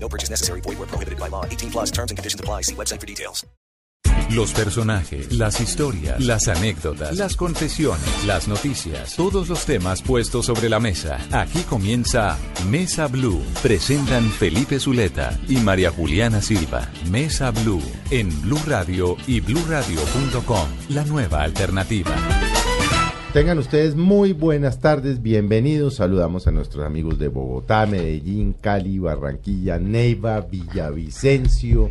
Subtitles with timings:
[0.00, 0.62] No purchase necessary.
[0.62, 1.44] Void where prohibited by law.
[1.44, 2.62] 18 plus terms and conditions apply.
[2.62, 3.44] See website for details.
[4.30, 10.68] Los personajes, las historias, las anécdotas, las confesiones, las noticias, todos los temas puestos sobre
[10.68, 11.18] la mesa.
[11.32, 12.36] Aquí comienza
[12.68, 13.42] Mesa Blue.
[13.62, 16.90] Presentan Felipe Zuleta y María Juliana Silva.
[17.10, 20.68] Mesa Blue en Blue Radio y bluradio.com.
[20.90, 22.14] La nueva alternativa.
[23.38, 25.94] Tengan ustedes muy buenas tardes, bienvenidos.
[25.94, 31.88] Saludamos a nuestros amigos de Bogotá, Medellín, Cali, Barranquilla, Neiva, Villavicencio,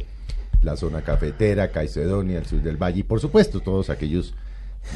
[0.61, 4.35] la zona cafetera, Caicedonia, el sur del Valle y por supuesto todos aquellos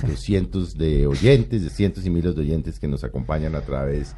[0.06, 4.18] los cientos de oyentes, de cientos y miles de oyentes que nos acompañan a través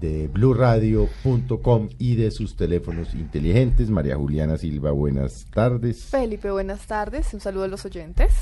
[0.00, 3.90] de bluradio.com y de sus teléfonos inteligentes.
[3.90, 6.04] María Juliana Silva, buenas tardes.
[6.04, 7.34] Felipe, buenas tardes.
[7.34, 8.32] Un saludo a los oyentes.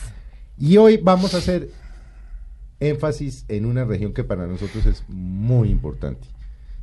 [0.59, 1.71] Y hoy vamos a hacer
[2.81, 6.27] énfasis en una región que para nosotros es muy importante.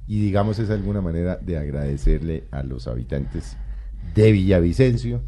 [0.07, 3.57] Y digamos es alguna manera de agradecerle a los habitantes
[4.15, 5.21] de Villavicencio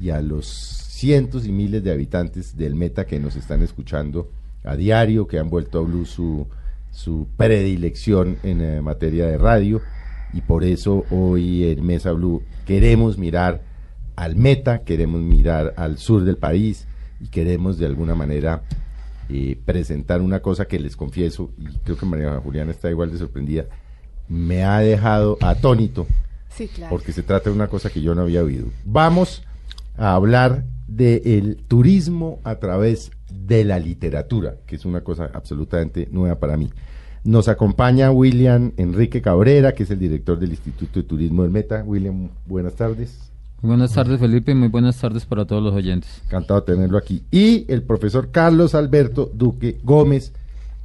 [0.00, 4.30] y a los cientos y miles de habitantes del Meta que nos están escuchando
[4.64, 6.46] a diario, que han vuelto a Blue su,
[6.92, 9.82] su predilección en eh, materia de radio.
[10.32, 13.60] Y por eso hoy en Mesa Blue queremos mirar
[14.16, 16.86] al Meta, queremos mirar al sur del país
[17.20, 18.62] y queremos de alguna manera
[19.32, 23.18] eh, presentar una cosa que les confieso, y creo que María Juliana está igual de
[23.18, 23.64] sorprendida,
[24.28, 26.06] me ha dejado atónito,
[26.50, 26.90] Sí, claro.
[26.90, 28.66] porque se trata de una cosa que yo no había oído.
[28.84, 29.42] Vamos
[29.96, 36.38] a hablar del turismo a través de la literatura, que es una cosa absolutamente nueva
[36.38, 36.70] para mí.
[37.24, 41.82] Nos acompaña William Enrique Cabrera, que es el director del Instituto de Turismo del Meta.
[41.86, 43.31] William, buenas tardes.
[43.62, 46.20] Buenas tardes, Felipe, y muy buenas tardes para todos los oyentes.
[46.24, 47.22] Encantado de tenerlo aquí.
[47.30, 50.32] Y el profesor Carlos Alberto Duque Gómez,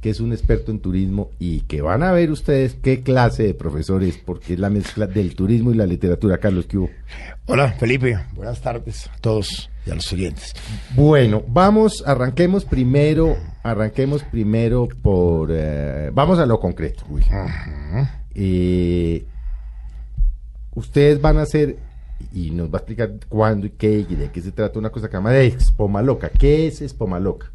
[0.00, 3.54] que es un experto en turismo y que van a ver ustedes qué clase de
[3.54, 6.38] profesores, porque es la mezcla del turismo y la literatura.
[6.38, 6.90] Carlos, ¿qué hubo?
[7.46, 8.16] Hola, Felipe.
[8.36, 10.54] Buenas tardes a todos y a los oyentes.
[10.94, 17.02] Bueno, vamos, arranquemos primero, arranquemos primero por, eh, vamos a lo concreto.
[17.10, 17.24] Uy.
[18.36, 19.26] Eh,
[20.76, 21.87] ustedes van a hacer
[22.32, 25.06] y nos va a explicar cuándo y qué y de qué se trata una cosa
[25.06, 26.28] que se llama de Expo Maloca.
[26.30, 27.50] ¿Qué es Expo Maloca?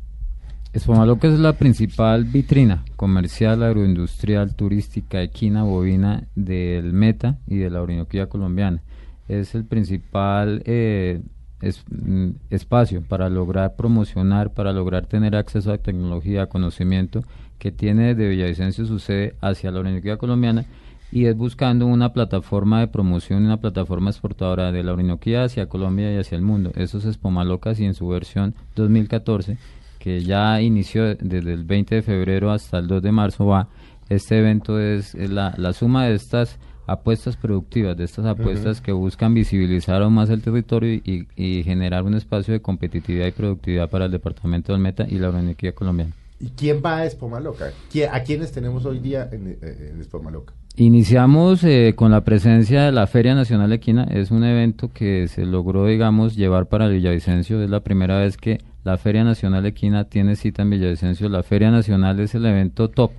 [0.74, 7.84] Espomaloca es la principal vitrina comercial, agroindustrial, turística, equina, bovina del Meta y de la
[7.84, 8.82] Orinoquía colombiana.
[9.28, 11.22] Es el principal eh,
[11.62, 17.24] mm, espacio para lograr promocionar, para lograr tener acceso a tecnología, a conocimiento
[17.60, 20.66] que tiene desde Villavicencio su sede hacia la Orinoquía colombiana
[21.14, 26.12] y es buscando una plataforma de promoción, una plataforma exportadora de la Orinoquía hacia Colombia
[26.14, 26.72] y hacia el mundo.
[26.76, 29.58] Eso es Espomalocas y en su versión 2014,
[30.00, 33.68] que ya inició desde el 20 de febrero hasta el 2 de marzo va.
[34.10, 36.58] Este evento es, es la, la suma de estas
[36.88, 42.04] apuestas productivas, de estas apuestas que buscan visibilizar aún más el territorio y, y generar
[42.04, 46.12] un espacio de competitividad y productividad para el departamento del Meta y la Orinoquía colombiana.
[46.42, 47.72] ¿Y quién va a Expo Maloca?
[47.94, 50.54] ¿Qui- ¿A quiénes tenemos hoy día en, eh, en Expo Maloca?
[50.76, 54.06] Iniciamos eh, con la presencia de la Feria Nacional Equina.
[54.06, 57.62] Es un evento que se logró, digamos, llevar para Villavicencio.
[57.62, 61.30] Es la primera vez que la Feria Nacional Equina tiene cita en Villavicencio.
[61.30, 63.12] La Feria Nacional es el evento top,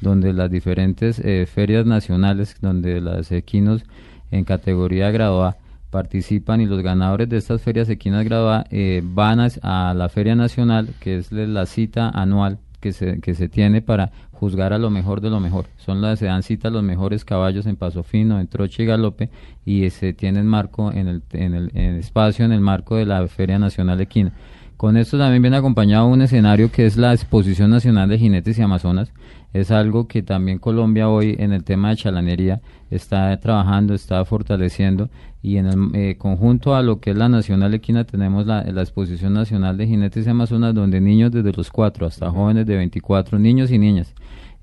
[0.00, 3.82] donde las diferentes eh, ferias nacionales, donde las equinos
[4.30, 5.52] en categoría grado
[5.90, 10.08] participan y los ganadores de estas ferias equinas grado A eh, van a, a la
[10.10, 14.78] Feria Nacional, que es la cita anual que se, que se tiene para juzgar a
[14.78, 15.66] lo mejor de lo mejor.
[15.76, 19.30] Son las se dan cita los mejores caballos en paso fino, en troche y galope
[19.64, 23.26] y se tienen marco en el, en el en espacio en el marco de la
[23.28, 24.32] Feria Nacional Equina.
[24.80, 28.62] Con esto también viene acompañado un escenario que es la Exposición Nacional de Jinetes y
[28.62, 29.12] Amazonas.
[29.52, 35.10] Es algo que también Colombia hoy en el tema de chalanería está trabajando, está fortaleciendo
[35.42, 38.82] y en el eh, conjunto a lo que es la Nacional Equina tenemos la, la
[38.82, 43.38] Exposición Nacional de Jinetes y Amazonas donde niños desde los 4 hasta jóvenes de 24,
[43.38, 44.14] niños y niñas,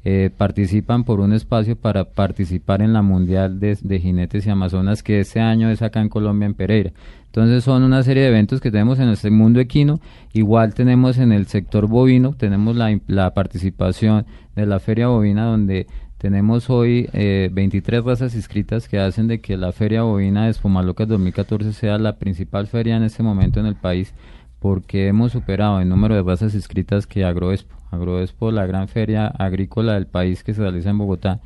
[0.06, 5.04] eh, participan por un espacio para participar en la Mundial de, de Jinetes y Amazonas
[5.04, 6.92] que este año es acá en Colombia, en Pereira.
[7.26, 10.00] Entonces son una serie de eventos que tenemos en el mundo equino,
[10.34, 14.26] igual tenemos en el sector bovino, tenemos la, la participación
[14.56, 19.56] de la feria bovina donde Tenemos hoy eh, 23 razas inscritas que hacen de que
[19.56, 23.75] la Feria Bovina de Espumalocas 2014 sea la principal feria en este momento en el
[23.75, 24.16] país
[24.60, 27.75] porque hemos superado el número de razas inscritas que Agroexpo.
[27.92, 31.40] Agroexpo, la gran feria agrícola del país que se realiza en Bogotá,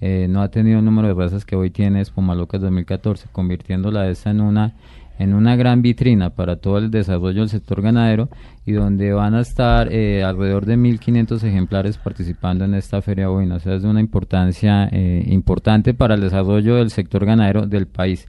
[0.00, 4.30] eh, no ha tenido el número de razas que hoy tiene Espumalocas 2014, convirtiéndola esta
[4.30, 4.74] en una
[5.18, 8.28] en una gran vitrina para todo el desarrollo del sector ganadero
[8.64, 13.56] y donde van a estar eh, alrededor de 1.500 ejemplares participando en esta feria bovina.
[13.56, 17.86] O sea, es de una importancia eh, importante para el desarrollo del sector ganadero del
[17.86, 18.28] país.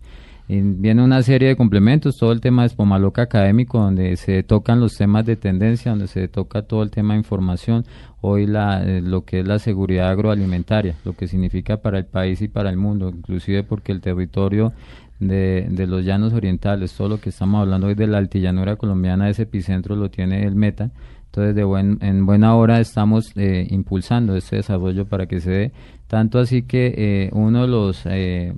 [0.49, 4.79] Y viene una serie de complementos, todo el tema de Espomaloca académico, donde se tocan
[4.79, 7.83] los temas de tendencia, donde se toca todo el tema de información,
[8.21, 12.41] hoy la, eh, lo que es la seguridad agroalimentaria, lo que significa para el país
[12.41, 14.71] y para el mundo, inclusive porque el territorio
[15.19, 19.29] de, de, los llanos orientales, todo lo que estamos hablando hoy de la altillanura colombiana,
[19.29, 20.91] ese epicentro lo tiene el Meta.
[21.27, 25.71] Entonces, de buen, en buena hora estamos eh, impulsando este desarrollo para que se dé.
[26.07, 28.53] Tanto así que eh, uno de los, eh,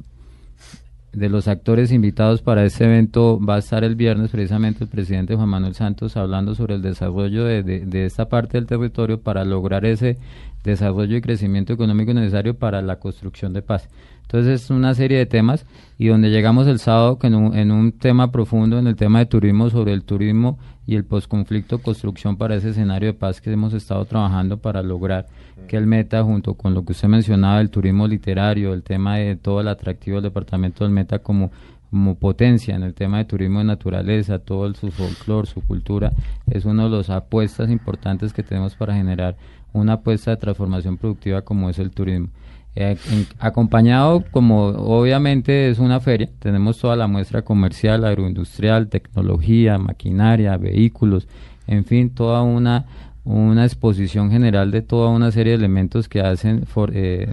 [1.12, 5.36] de los actores invitados para este evento va a estar el viernes, precisamente el presidente
[5.36, 9.44] Juan Manuel Santos, hablando sobre el desarrollo de, de, de esta parte del territorio para
[9.44, 10.18] lograr ese
[10.64, 13.90] desarrollo y crecimiento económico necesario para la construcción de paz.
[14.30, 15.66] Entonces es una serie de temas
[15.98, 19.26] y donde llegamos el sábado en, un, en un, tema profundo, en el tema de
[19.26, 23.74] turismo, sobre el turismo y el posconflicto, construcción para ese escenario de paz que hemos
[23.74, 25.26] estado trabajando para lograr
[25.68, 29.36] que el Meta, junto con lo que usted mencionaba, el turismo literario, el tema de
[29.36, 31.50] todo el atractivo del departamento del Meta como
[31.90, 36.12] como potencia en el tema de turismo de naturaleza, todo el, su folclore, su cultura,
[36.46, 39.36] es una de las apuestas importantes que tenemos para generar
[39.74, 42.28] una apuesta de transformación productiva como es el turismo.
[42.76, 42.98] Eh,
[43.40, 51.28] acompañado, como obviamente es una feria, tenemos toda la muestra comercial, agroindustrial, tecnología, maquinaria, vehículos,
[51.68, 52.86] en fin, toda una,
[53.26, 57.28] una exposición general de toda una serie de elementos que hacen for, eh,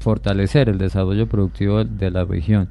[0.00, 2.68] fortalecer el desarrollo productivo de la región.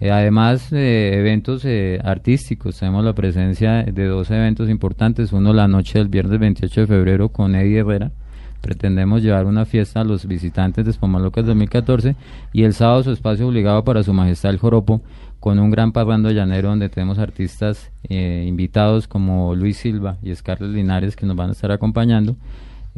[0.00, 5.68] Eh, además de eventos eh, artísticos, tenemos la presencia de dos eventos importantes, uno la
[5.68, 8.10] noche del viernes 28 de febrero con Eddie Herrera,
[8.60, 12.16] pretendemos llevar una fiesta a los visitantes de Espomalocas 2014
[12.52, 15.02] y el sábado su espacio obligado para su majestad el Joropo
[15.40, 20.72] con un gran parrando llanero donde tenemos artistas eh, invitados como Luis Silva y Scarlett
[20.72, 22.36] Linares que nos van a estar acompañando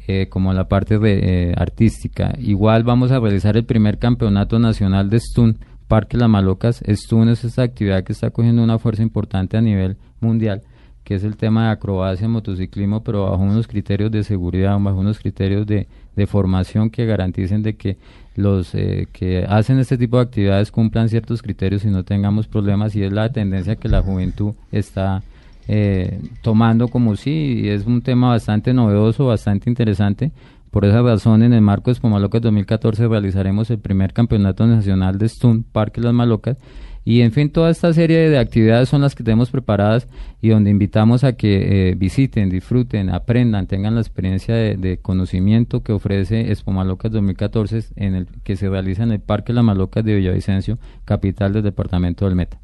[0.09, 2.35] eh, como la parte de, eh, artística.
[2.39, 6.83] Igual vamos a realizar el primer campeonato nacional de Stun, Parque Las Malocas.
[6.89, 10.63] Stun es esta actividad que está cogiendo una fuerza importante a nivel mundial
[11.05, 15.19] que es el tema de acrobacia, motociclismo, pero bajo unos criterios de seguridad, bajo unos
[15.19, 17.97] criterios de, de formación que garanticen de que
[18.35, 22.97] los eh, que hacen este tipo de actividades cumplan ciertos criterios y no tengamos problemas
[22.97, 25.23] y es la tendencia que la juventud está
[25.69, 30.33] eh, tomando como sí y es un tema bastante novedoso, bastante interesante.
[30.71, 35.29] Por esa razón, en el marco de Espumalocas 2014 realizaremos el primer campeonato nacional de
[35.29, 36.57] Stunt Parque Las Malocas
[37.05, 40.07] y en fin, toda esta serie de actividades son las que tenemos preparadas
[40.41, 45.93] y donde invitamos a que eh, visiten, disfruten, aprendan, tengan la experiencia de, conocimiento que
[45.93, 50.79] ofrece Expomalocas 2014 en el que se realiza en el Parque Las Malocas de Villavicencio,
[51.05, 52.61] capital del departamento del Meta.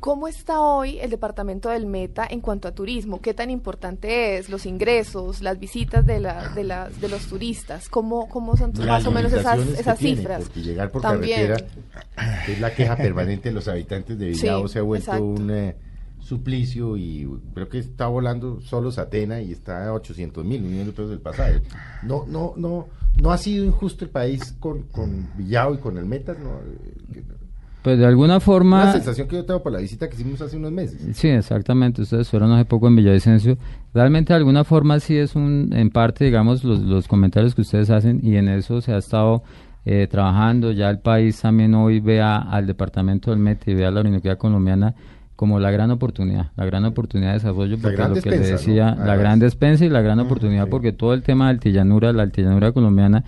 [0.00, 3.20] ¿Cómo está hoy el departamento del Meta en cuanto a turismo?
[3.20, 7.88] ¿Qué tan importante es los ingresos, las visitas de, la, de, la, de los turistas?
[7.88, 10.44] ¿Cómo, cómo son Las más o menos esas, esas tiene, cifras?
[10.44, 11.48] Porque llegar por También.
[11.48, 15.24] carretera, es la queja permanente de los habitantes de Villavo, Sí, se ha vuelto exacto.
[15.24, 15.76] un eh,
[16.20, 21.10] suplicio y creo que está volando solo Satena y está a 800 mil, de pesos
[21.10, 21.62] del pasaje.
[22.02, 22.88] No, no, no,
[23.20, 26.58] no ha sido injusto el país con, con Villavo y con el Metas, no,
[27.14, 27.22] eh,
[27.86, 28.92] Pues de alguna una forma...
[28.92, 31.16] sensación que yo tengo por la visita que hicimos hace unos meses.
[31.16, 32.02] Sí, exactamente.
[32.02, 33.58] Ustedes fueron hace poco en Villavicencio.
[33.94, 37.88] Realmente de alguna forma sí es un, en parte, digamos, los, los comentarios que ustedes
[37.90, 39.44] hacen y en eso se ha estado
[39.84, 40.72] eh, trabajando.
[40.72, 44.36] Ya el país también hoy vea al departamento del MET y vea a la Universidad
[44.36, 44.96] Colombiana
[45.36, 48.58] como la gran oportunidad, la gran oportunidad de desarrollo, porque lo que le despensa, ¿no?
[48.58, 50.70] decía, la gran despensa y la gran oportunidad, sí.
[50.70, 53.22] porque todo el tema de altillanura, la altillanura colombiana,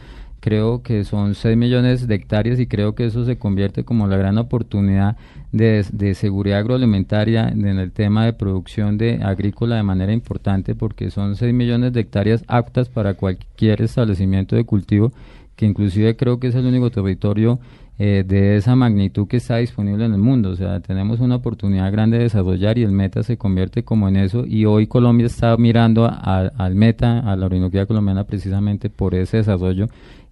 [0.49, 4.17] creo que son 6 millones de hectáreas y creo que eso se convierte como la
[4.17, 5.19] gran oportunidad
[5.53, 11.11] de, de seguridad agroalimentaria en el tema de producción de agrícola de manera importante porque
[11.11, 15.13] son 6 millones de hectáreas aptas para cualquier establecimiento de cultivo
[15.55, 17.61] que inclusive creo que es el único territorio
[18.01, 20.51] eh, de esa magnitud que está disponible en el mundo.
[20.51, 24.15] O sea, tenemos una oportunidad grande de desarrollar y el meta se convierte como en
[24.15, 24.45] eso.
[24.47, 29.89] Y hoy Colombia está mirando al meta, a la Orinoquía colombiana, precisamente por ese desarrollo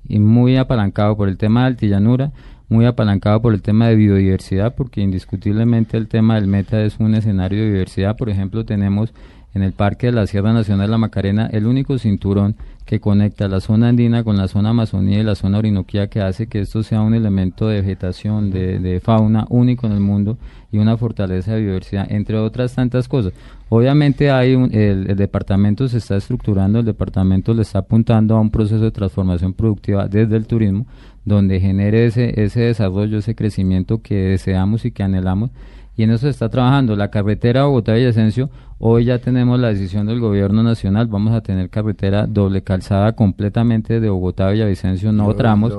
[0.08, 2.32] y muy apalancado por el tema de altillanura,
[2.68, 7.14] muy apalancado por el tema de biodiversidad, porque indiscutiblemente el tema del meta es un
[7.14, 8.16] escenario de diversidad.
[8.16, 9.12] Por ejemplo, tenemos
[9.56, 13.48] en el Parque de la Sierra Nacional de la Macarena, el único cinturón que conecta
[13.48, 16.82] la zona andina con la zona amazonía y la zona orinoquía que hace que esto
[16.82, 20.36] sea un elemento de vegetación, de, fauna único en el mundo
[20.70, 23.32] y una fortaleza de biodiversidad, entre otras tantas cosas.
[23.70, 28.50] Obviamente hay un- el, departamento se está estructurando, el departamento le está apuntando a un
[28.50, 30.86] proceso de transformación productiva desde el turismo,
[31.24, 35.50] donde genere ese, ese desarrollo, ese crecimiento que deseamos y que anhelamos.
[35.96, 36.94] Y en eso se está trabajando.
[36.94, 42.26] La carretera Bogotá-Villavicencio, hoy ya tenemos la decisión del gobierno nacional, vamos a tener carretera
[42.26, 45.72] doble calzada completamente de Bogotá a Villavicencio, no Dios tramos.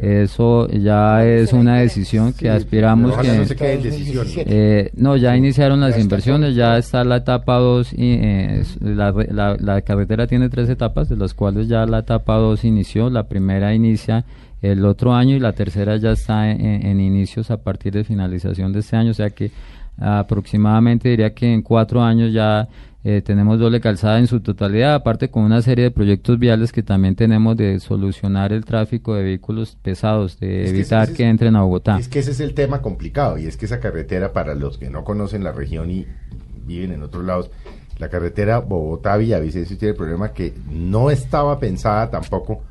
[0.00, 3.36] Eso ya es una decisión que Sí, aspiramos que...
[3.38, 4.26] no se quede en decisión.
[4.36, 9.10] Eh, no, ya iniciaron las Ya inversiones, ya está la etapa 2 y eh, la,
[9.12, 13.10] re- la- la carretera tiene tres etapas, de las cuales ya la etapa 2 inició,
[13.10, 14.24] la primera inicia
[14.62, 18.72] el otro año y la tercera ya está en, en inicios a partir de finalización
[18.72, 19.50] de este año, o sea que
[19.98, 22.68] aproximadamente diría que en cuatro años ya
[23.04, 26.82] eh, tenemos doble calzada en su totalidad, aparte con una serie de proyectos viales que
[26.82, 31.30] también tenemos de solucionar el tráfico de vehículos pesados, de Es que evitar que, es-
[31.30, 31.98] entren a Bogotá.
[31.98, 34.90] Es que ese es el tema complicado y es que esa carretera, para los que
[34.90, 36.04] no conocen la región y
[36.66, 37.50] viven en otros lados,
[37.98, 42.62] la carretera Bogotá-Villavicencio tiene el problema que no estaba pensada tampoco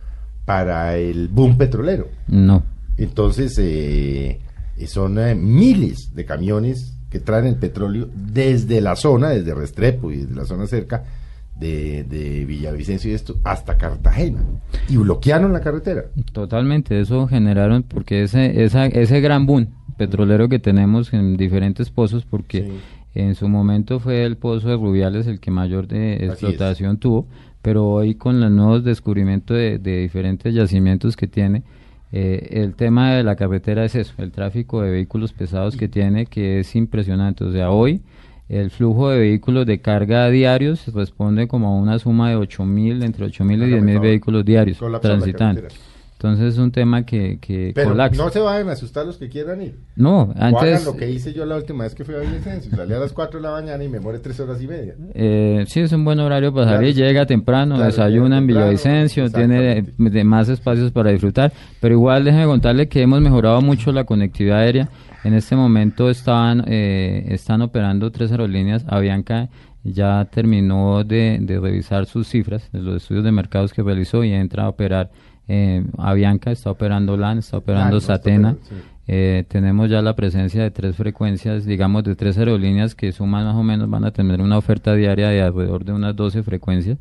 [0.43, 2.09] para el boom petrolero.
[2.27, 2.61] No.
[2.97, 4.39] Entonces, eh,
[4.85, 10.17] son eh, miles de camiones que traen el petróleo desde la zona, desde Restrepo y
[10.17, 11.03] desde la zona cerca
[11.59, 14.39] de, de Villavicencio y esto, hasta Cartagena.
[14.89, 16.05] Y bloquearon la carretera.
[16.33, 22.25] Totalmente, eso generaron, porque ese, esa, ese gran boom petrolero que tenemos en diferentes pozos,
[22.25, 22.71] porque Sí.
[23.21, 27.27] en su momento fue el pozo de Rubiales el que mayor de explotación tuvo,
[27.61, 31.63] pero hoy con los nuevos descubrimientos de, de diferentes yacimientos que tiene,
[32.11, 36.25] eh, el tema de la carretera es eso, el tráfico de vehículos pesados que tiene,
[36.27, 37.43] que es impresionante.
[37.43, 38.01] O sea, hoy
[38.47, 43.03] el flujo de vehículos de carga diarios responde como a una suma de 8 mil,
[43.03, 44.07] entre 8 mil y Hágame 10 mil favor.
[44.07, 45.61] vehículos diarios transitando.
[46.27, 48.23] Entonces es un tema que, que Pero colapsa.
[48.23, 49.75] no se vayan a asustar los que quieran ir.
[49.95, 50.85] No, O hagan antes...
[50.85, 52.75] lo que hice yo la última vez que fui a Villavicencio.
[52.75, 54.95] Salí a las 4 de la mañana y me muere 3 horas y media.
[55.13, 59.29] Eh, sí, es un buen horario para Claro, salir, llega temprano, Claro, desayuna en Villavicencio,
[59.29, 64.03] tiene de más espacios para disfrutar, pero igual déjeme contarle que hemos mejorado mucho la
[64.03, 64.89] conectividad aérea.
[65.23, 68.85] En este momento estaban, eh, están operando tres aerolíneas.
[68.87, 69.49] Avianca
[69.83, 74.31] ya terminó de, de revisar sus cifras de los estudios de mercados que realizó y
[74.33, 75.09] entra a operar
[75.47, 78.57] eh, Avianca, está operando LAN, está operando Ah, no, está Satena.
[78.63, 78.75] sí.
[79.07, 83.55] Eh, tenemos ya la presencia de tres frecuencias, digamos de tres aerolíneas que suman más
[83.55, 86.97] o menos, van a tener una oferta diaria de alrededor de unas 12 frecuencias,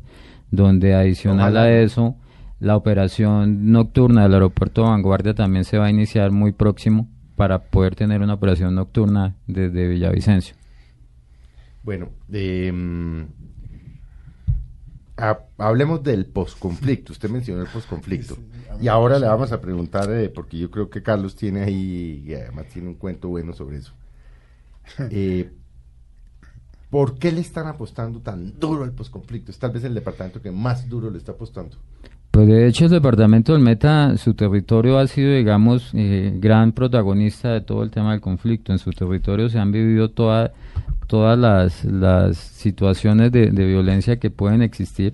[0.51, 2.15] donde adicional Ojalá, a eso,
[2.59, 7.57] la operación nocturna del aeropuerto de Vanguardia también se va a iniciar muy próximo para
[7.63, 10.55] poder tener una operación nocturna desde Villavicencio.
[11.81, 12.71] Bueno, eh,
[15.17, 17.13] ha- hablemos del posconflicto.
[17.13, 18.37] Usted mencionó el posconflicto.
[18.81, 22.33] Y ahora le vamos a preguntar, eh, porque yo creo que Carlos tiene ahí, y
[22.33, 23.93] además tiene un cuento bueno sobre eso.
[25.11, 25.51] Eh,
[26.89, 29.51] ¿Por qué le están apostando tan duro al posconflicto?
[29.51, 31.77] Es tal vez el departamento que más duro le está apostando.
[32.35, 37.53] Pues de hecho el departamento del Meta, su territorio ha sido, digamos, eh, gran protagonista
[37.53, 38.73] de todo el tema del conflicto.
[38.73, 40.51] En su territorio se han vivido toda-
[41.07, 45.13] todas las, las situaciones de, de violencia que pueden existir.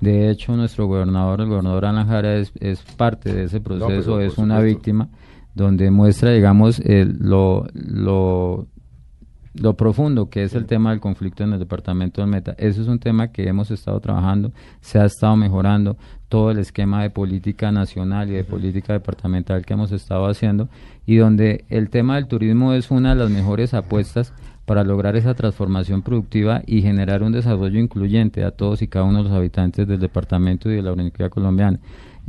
[0.00, 4.38] De hecho, nuestro gobernador, el gobernador Alan Jara, es, es parte de ese proceso, es
[4.38, 5.08] una víctima,
[5.54, 8.66] donde muestra, digamos, el- lo, lo,
[9.54, 12.54] lo profundo que es el tema del conflicto en el departamento del Meta.
[12.58, 15.96] Eso es un tema que hemos estado trabajando, se ha estado mejorando
[16.28, 20.68] todo el esquema de política nacional y de política departamental que hemos estado haciendo
[21.04, 24.32] y donde el tema del turismo es una de las mejores apuestas
[24.64, 29.18] para lograr esa transformación productiva y generar un desarrollo incluyente a todos y cada uno
[29.18, 31.80] de los habitantes del departamento y de la Universidad colombiana.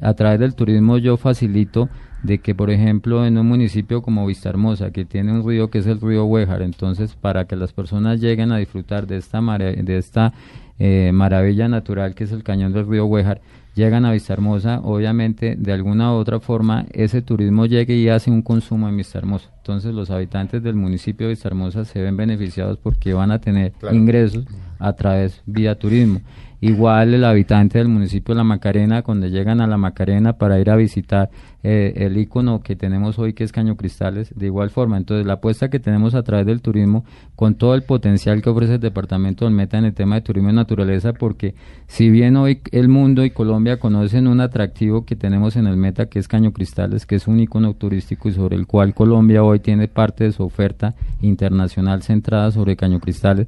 [0.01, 1.87] A través del turismo yo facilito
[2.23, 5.87] de que, por ejemplo, en un municipio como Vistahermosa, que tiene un río que es
[5.87, 10.33] el río Huejar, entonces para que las personas lleguen a disfrutar de esta, de esta
[10.79, 13.41] eh, maravilla natural que es el cañón del río Huejar,
[13.75, 18.41] llegan a Vistahermosa, obviamente de alguna u otra forma ese turismo llegue y hace un
[18.41, 19.49] consumo en Vistahermosa.
[19.57, 23.95] Entonces los habitantes del municipio de Vistahermosa se ven beneficiados porque van a tener Claro.
[23.95, 24.45] ingresos
[24.79, 26.21] a través vía turismo.
[26.63, 30.70] Igual el habitante del municipio de La Macarena, cuando llegan a La Macarena para ir
[30.70, 31.29] a visitar
[31.62, 34.96] eh, el icono que tenemos hoy, que es Caño Cristales, de igual forma.
[34.96, 37.03] Entonces, la apuesta que tenemos a través del turismo,
[37.36, 40.51] con todo el potencial que ofrece el departamento del Meta en el tema de turismo
[40.51, 41.53] y naturaleza, porque
[41.88, 46.05] si bien hoy el mundo y Colombia conocen un atractivo que tenemos en el Meta,
[46.05, 49.60] que es Caño Cristales, que es un icono turístico y sobre el cual Colombia hoy
[49.60, 53.48] tiene parte de su oferta internacional centrada sobre Caño Cristales,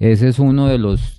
[0.00, 1.18] ese es uno de los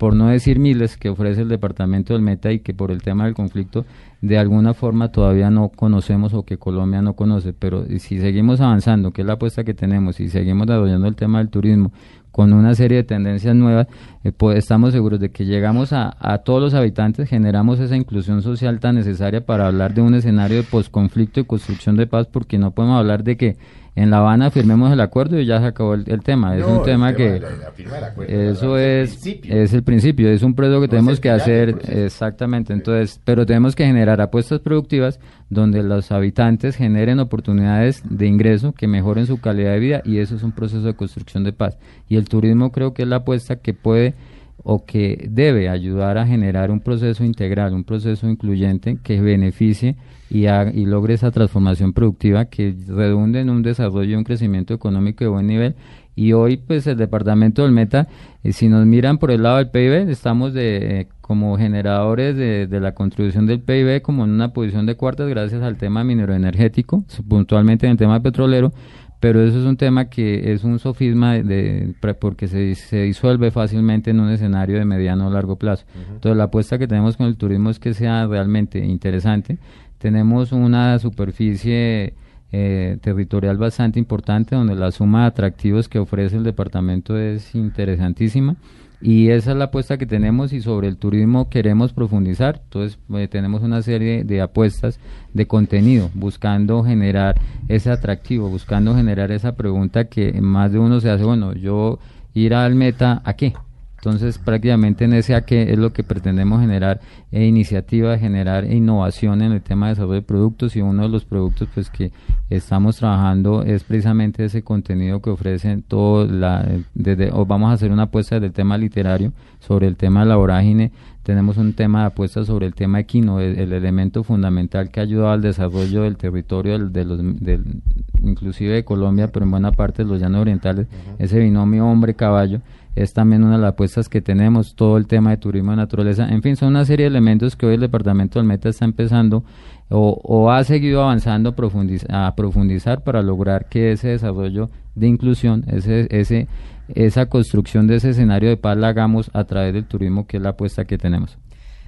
[0.00, 3.26] por no decir miles, que ofrece el departamento del Meta y que por el tema
[3.26, 3.84] del conflicto
[4.22, 7.52] de alguna forma todavía no conocemos o que Colombia no conoce.
[7.52, 11.36] Pero si seguimos avanzando, que es la apuesta que tenemos, y seguimos desarrollando el tema
[11.36, 11.92] del turismo
[12.30, 13.88] con una serie de tendencias nuevas,
[14.24, 18.40] eh, pues estamos seguros de que llegamos a, a todos los habitantes, generamos esa inclusión
[18.40, 22.56] social tan necesaria para hablar de un escenario de posconflicto y construcción de paz, porque
[22.56, 23.58] no podemos hablar de que
[24.02, 26.56] en La Habana firmemos el acuerdo y ya se acabó el, el tema.
[26.56, 29.12] Es No, un tema que de la- la firma del acuerdo, la eso es es
[29.14, 29.54] el principio.
[29.62, 32.72] es el principio, es un proceso que No tenemos que hacer exactamente.
[32.72, 38.86] Entonces, pero tenemos que generar apuestas productivas donde los habitantes generen oportunidades de ingreso que
[38.86, 41.78] mejoren su calidad de vida y eso es un proceso de construcción de paz.
[42.08, 44.14] Y el turismo creo que es la apuesta que puede
[44.62, 49.96] o que debe ayudar a generar un proceso integral, un proceso incluyente que beneficie
[50.30, 50.46] y,
[50.86, 55.46] logre esa transformación productiva que redunde en un desarrollo y un crecimiento económico de buen
[55.46, 55.74] nivel.
[56.16, 58.06] Y hoy, pues, el departamento del Meta,
[58.44, 62.66] eh, si nos miran por el lado del PIB, estamos de, eh, como generadores de,
[62.66, 66.34] de la contribución del PIB como en una posición de cuartas gracias al tema minero
[66.34, 68.72] energético, puntualmente en el tema petrolero,
[69.20, 73.02] pero eso es un tema que es un sofisma de, de- pre- porque se, se
[73.02, 75.84] disuelve fácilmente en un escenario de mediano o largo plazo.
[76.14, 79.58] Entonces la apuesta que tenemos con el turismo es que sea realmente interesante.
[80.00, 82.14] Tenemos una superficie
[82.52, 88.56] eh, territorial bastante importante donde la suma de atractivos que ofrece el departamento es interesantísima
[89.02, 92.62] y esa es la apuesta que tenemos y sobre el turismo queremos profundizar.
[92.64, 94.98] Entonces eh, tenemos una serie de apuestas
[95.34, 97.38] de contenido buscando generar
[97.68, 101.98] ese atractivo, buscando generar esa pregunta que más de uno se hace, bueno, yo
[102.32, 103.52] ir al meta, ¿a qué?
[104.00, 109.42] Entonces, prácticamente en ese a qué es lo que pretendemos generar e iniciativa, generar innovación
[109.42, 112.10] en el tema de desarrollo de productos y uno de los productos pues que
[112.48, 117.92] estamos trabajando es precisamente ese contenido que ofrecen todo la desde o vamos a hacer
[117.92, 120.92] una apuesta del tema literario sobre el tema de la vorágine.
[121.22, 125.02] Tenemos un tema de apuesta sobre el tema equino el, el elemento fundamental que ha
[125.02, 127.82] ayudado al desarrollo del territorio del, de los del,
[128.22, 130.86] inclusive de Colombia pero en buena parte de los llanos orientales.
[131.18, 132.62] Ese binomio hombre caballo
[133.02, 136.28] es también una de las apuestas que tenemos, todo el tema de turismo de naturaleza,
[136.28, 139.44] en fin, son una serie de elementos que hoy el departamento del Meta está empezando
[139.88, 145.64] o, o ha seguido avanzando profundiz- a profundizar para lograr que ese desarrollo de inclusión,
[145.68, 146.48] ese, ese,
[146.94, 150.42] esa construcción de ese escenario de paz la hagamos a través del turismo, que es
[150.42, 151.38] la apuesta que tenemos.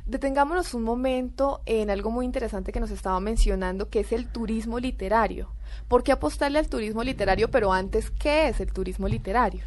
[0.04, 4.80] Detengámonos un momento en algo muy interesante que nos estaba mencionando, que es el turismo
[4.80, 5.48] literario.
[5.86, 7.50] ¿Por qué apostarle al turismo literario?
[7.50, 9.60] Pero antes, ¿qué es el turismo literario?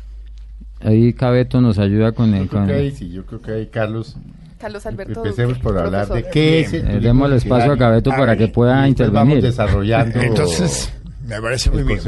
[0.81, 2.43] Ahí Cabeto nos ayuda con el...
[2.43, 4.15] Yo creo con- que ahí sí, yo creo que ahí Carlos
[4.59, 5.23] Carlos Alberto.
[5.23, 7.77] empecemos Duque, por hablar de qué es el Eh, turismo démosle espacio a.
[7.77, 9.43] Cabeto para ver, que pueda Y después vamos intervenir.
[9.43, 10.93] desarrollando Entonces,
[11.27, 11.99] me parece muy el bien.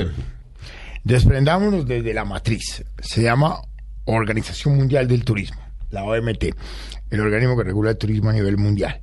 [1.03, 2.83] Desprendámonos desde la matriz.
[2.99, 3.61] Se llama
[4.05, 5.59] Organización Mundial del Turismo,
[5.91, 6.45] la OMT,
[7.11, 8.99] el organismo que regula el turismo a nivel mundial.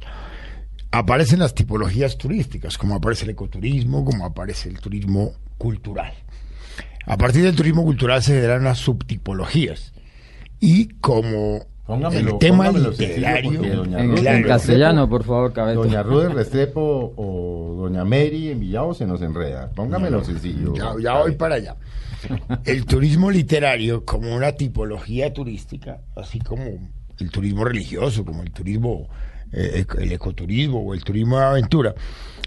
[0.91, 6.13] Aparecen las tipologías turísticas, como aparece el ecoturismo, como aparece el turismo cultural.
[7.07, 9.93] A partir del turismo cultural se generan unas subtipologías.
[10.61, 15.83] Y como Póngamelo- el tema literario, En, Ruth claro, en Restrepo- castellano, por favor, Cabeto.
[15.85, 19.71] Doña Ruth Restrepo o Doña Mary en Villavo se nos enreda.
[19.73, 20.73] Póngamelo sencillo.
[20.75, 21.77] Ya, ya voy para allá.
[22.65, 26.65] El turismo literario como una tipología turística, así como
[27.19, 29.09] el turismo religioso, como el turismo,
[29.53, 31.95] eh, el ecoturismo o el turismo de aventura,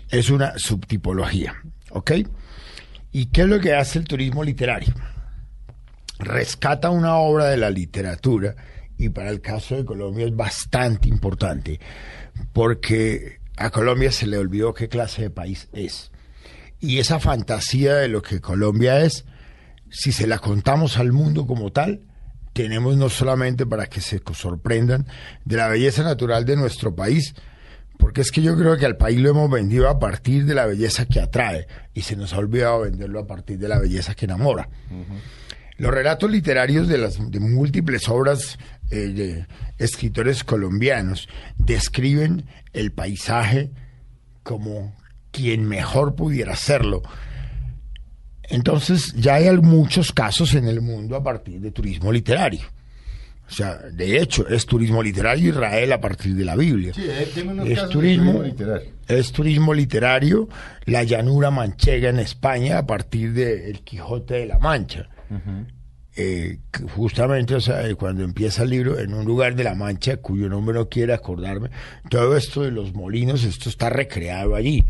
[0.10, 1.54] es una subtipología.
[1.92, 2.12] ¿Ok?
[3.18, 4.94] ¿Y qué es lo que hace el turismo literario?
[6.20, 8.56] Rescata una obra de la literatura
[8.96, 11.80] y para el caso de Colombia es bastante importante
[12.54, 16.12] porque a Colombia se le olvidó qué clase de país es.
[16.80, 19.26] Y esa fantasía de lo que Colombia es,
[19.90, 22.02] si se la contamos al mundo como tal,
[22.54, 25.08] tenemos no solamente para que se sorprendan
[25.44, 27.34] de la belleza natural de nuestro país,
[27.98, 30.66] porque es que yo creo que al país lo hemos vendido a partir de la
[30.66, 34.26] belleza que atrae y se nos ha olvidado venderlo a partir de la belleza que
[34.26, 34.70] enamora.
[35.78, 38.58] Los relatos literarios de las de múltiples obras
[38.90, 43.72] eh, de escritores colombianos describen el paisaje
[44.44, 44.96] como
[45.32, 47.04] quien mejor pudiera hacerlo.
[48.44, 52.62] Entonces ya hay muchos casos en el mundo a partir de turismo literario.
[53.48, 56.94] O sea, de hecho, es turismo literario Israel a partir de la Biblia.
[56.94, 58.92] Sí, eh, es de turismo, turismo literario.
[59.08, 60.50] es turismo literario
[60.86, 65.08] la llanura manchega en España a partir de El Quijote de la Mancha.
[66.20, 66.58] Eh,
[66.96, 70.50] justamente, o sea, eh, cuando empieza el libro, en un lugar de la Mancha, cuyo
[70.50, 71.70] nombre no quiero acordarme,
[72.10, 74.84] todo esto de los molinos, esto está recreado allí.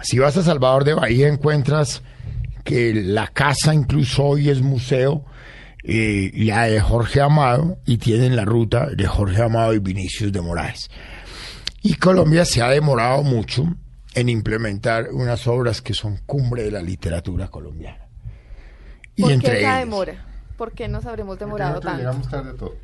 [0.00, 2.02] Si vas a Salvador de Bahía, encuentras
[2.64, 5.26] que la casa incluso hoy es museo,
[5.88, 10.40] eh, la de Jorge Amado y tienen la ruta de Jorge Amado y Vinicius de
[10.40, 10.90] Moraes.
[11.82, 13.64] Y Colombia se ha demorado mucho
[14.14, 18.06] en implementar unas obras que son cumbre de la literatura colombiana.
[19.14, 20.26] Y ¿Por entre qué esa ellas- demora?
[20.56, 21.98] ¿Por qué nos habremos demorado Nosotros tanto?
[22.02, 22.74] llegamos tarde todo.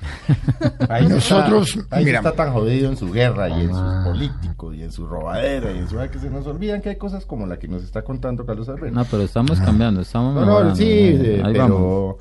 [0.88, 2.18] País Nosotros, está, mira.
[2.18, 5.78] está tan jodido en su guerra y en sus políticos y en su robadera y
[5.78, 8.44] en su que se nos olvidan que hay cosas como la que nos está contando
[8.46, 8.94] Carlos Alberto.
[8.94, 10.74] No, pero estamos cambiando, estamos No, no, mejorando.
[10.76, 12.16] sí, eh, Ahí pero vamos.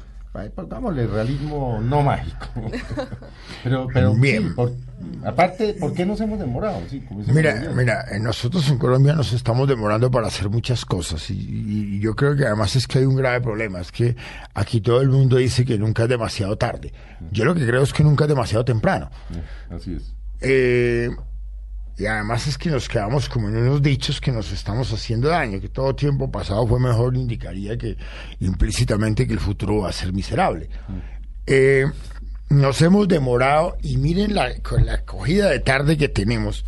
[0.48, 2.46] Pongámosle realismo no mágico.
[3.64, 4.44] pero, pero Bien.
[4.44, 4.72] sí, por-
[5.26, 6.80] aparte, ¿por qué nos hemos demorado?
[6.90, 10.86] Sí, como dice Mira, mira, eh, nosotros en Colombia nos estamos demorando para hacer muchas
[10.86, 13.92] cosas y, y- y yo creo que además es que hay un grave problema, es
[13.92, 14.16] que
[14.54, 16.94] aquí todo el mundo dice que nunca es demasiado tarde.
[17.32, 19.10] Yo lo que creo es que nunca es demasiado temprano.
[19.70, 20.14] Así es.
[20.42, 21.10] Eh,
[22.00, 25.60] y además es que nos quedamos como en unos dichos que nos estamos haciendo daño,
[25.60, 27.98] que todo tiempo pasado fue mejor, indicaría que
[28.40, 30.70] implícitamente que el futuro va a ser miserable.
[31.46, 31.86] Eh,
[32.50, 36.66] nos hemos demorado y miren la, con la acogida de tarde que tenemos.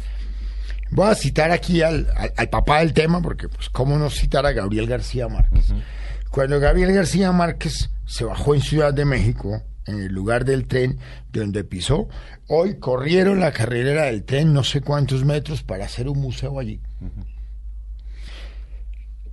[0.92, 4.46] Voy a citar aquí al, al- al papá del tema, porque pues cómo no citar
[4.46, 5.68] a Gabriel García Márquez.
[6.30, 11.00] Cuando Gabriel García Márquez se bajó en Ciudad de México, en el lugar del tren
[11.32, 12.08] de donde pisó,
[12.48, 16.80] hoy corrieron la carrera del tren no sé cuántos metros para hacer un museo allí.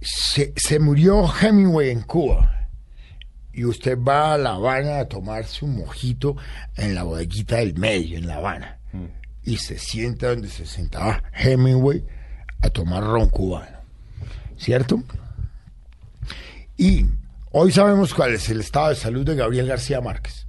[0.01, 2.69] Se, se murió Hemingway en Cuba
[3.53, 6.37] y usted va a La Habana a tomarse un mojito
[6.77, 8.79] en la bodeguita del medio, en La Habana,
[9.43, 12.05] y se sienta donde se sentaba Hemingway
[12.61, 13.79] a tomar ron cubano,
[14.57, 15.03] ¿cierto?
[16.77, 17.07] Y
[17.53, 20.47] hoy sabemos cuál es el estado de salud de Gabriel García Márquez.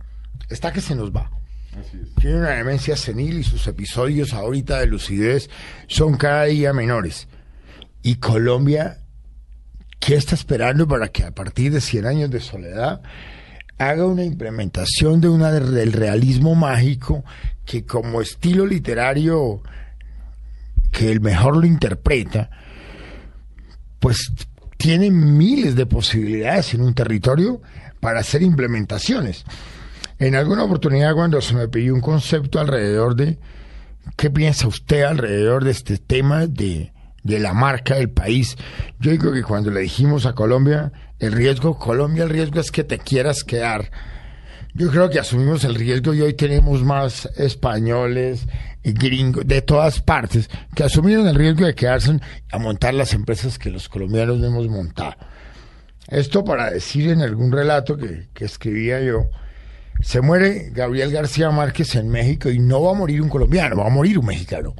[0.49, 1.31] Está que se nos va.
[1.79, 2.15] Así es.
[2.15, 5.49] Tiene una demencia senil y sus episodios ahorita de lucidez
[5.88, 7.27] son cada día menores.
[8.01, 8.99] Y Colombia,
[9.99, 13.01] ¿qué está esperando para que a partir de 100 años de soledad
[13.77, 17.23] haga una implementación de una del realismo mágico
[17.65, 19.62] que como estilo literario
[20.91, 22.49] que el mejor lo interpreta,
[23.99, 24.31] pues
[24.80, 27.62] tiene miles de posibilidades en un territorio
[28.00, 29.44] para hacer implementaciones.
[30.20, 33.38] En alguna oportunidad cuando se me pidió un concepto alrededor de
[34.15, 38.56] qué piensa usted alrededor de este tema de, de la marca del país,
[39.02, 42.86] yo digo que cuando le dijimos a Colombia, el riesgo, Colombia, el riesgo es que
[42.86, 43.92] te quieras quedar.
[44.73, 48.47] Yo creo que asumimos el riesgo y hoy tenemos más españoles
[48.84, 52.19] y gringos de todas partes que asumieron el riesgo de quedarse
[52.51, 55.15] a montar las empresas que los colombianos no hemos montado.
[56.08, 59.29] Esto para decir en algún relato que, que escribía yo,
[60.01, 63.88] se muere Gabriel García Márquez en México y no va a morir un colombiano, va
[63.88, 64.73] a morir un mexicano.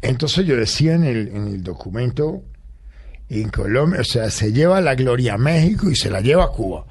[0.00, 2.42] Entonces yo decía en el, en el documento,
[3.28, 6.48] en Colombia, o sea, se lleva la gloria a México y se la lleva a
[6.48, 6.86] Cuba.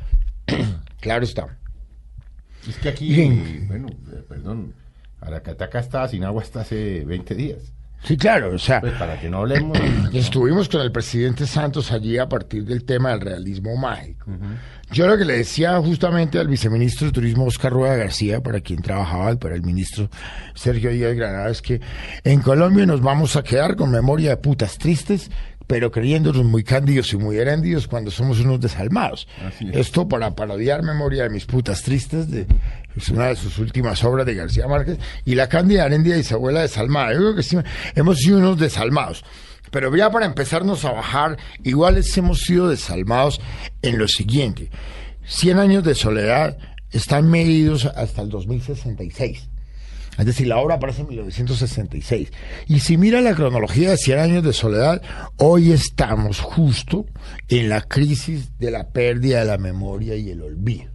[1.00, 1.58] claro está.
[2.68, 3.68] Es que aquí, Bien.
[3.68, 4.74] bueno, eh, perdón,
[5.22, 7.60] Aracataca estaba sin agua hasta hace 20 días.
[8.06, 9.78] Sí, claro, o sea, Pues para que no hablemos.
[10.14, 14.30] estuvimos con el presidente Santos allí a partir del tema del realismo mágico.
[14.92, 18.82] Yo lo que le decía justamente al viceministro de Turismo Oscar Rueda García, para quien
[18.82, 20.10] trabajaba, y para el ministro
[20.54, 21.80] Sergio Díaz Granada, es que
[22.26, 25.32] en Colombia nos vamos a quedar con memoria de putas tristes,
[25.68, 29.28] pero creyéndonos muy cándidos y muy heréndidos cuando somos unos desalmados.
[29.60, 29.88] Es.
[29.88, 32.46] Esto para parodiar memoria de mis putas tristes, de,
[32.96, 36.36] es una de sus últimas obras de García Márquez, y la Cándida Arendia y su
[36.36, 37.14] abuela desalmada.
[37.14, 37.58] Yo creo que sí,
[37.96, 39.24] hemos sido unos desalmados.
[39.72, 43.42] Pero ya para empezarnos a bajar, iguales hemos sido desalmados
[43.82, 44.70] en lo siguiente.
[45.26, 46.58] 100 años de soledad
[46.92, 49.50] están medidos hasta el 2066.
[50.18, 52.32] Es decir, la obra aparece en 1966.
[52.68, 55.02] Y si mira la cronología de 100 años de soledad,
[55.38, 57.06] hoy estamos justo
[57.48, 60.94] en la crisis de la pérdida de la memoria y el olvido.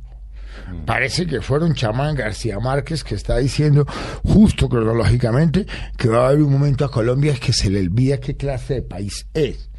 [0.85, 3.87] Parece que fueron chamán García Márquez que está diciendo
[4.23, 8.37] justo cronológicamente que va a haber un momento a Colombia que se le olvida qué
[8.37, 9.71] clase de país es.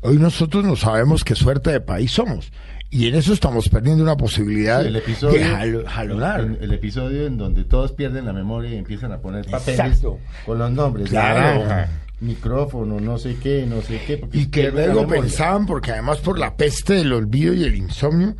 [0.00, 2.52] Hoy nosotros no sabemos qué suerte de país somos.
[2.90, 6.40] Y en eso estamos perdiendo una posibilidad Sí, el episodio, de jalo- jalonar.
[6.60, 10.18] el episodio en donde todos pierden la memoria y empiezan a poner papeles Exacto.
[10.46, 11.10] con los nombres.
[11.10, 11.88] Claro.
[12.20, 14.16] Micrófono, no sé qué, no sé qué.
[14.16, 18.34] porque Y que luego pensaban, porque además por la peste del olvido y el insomnio,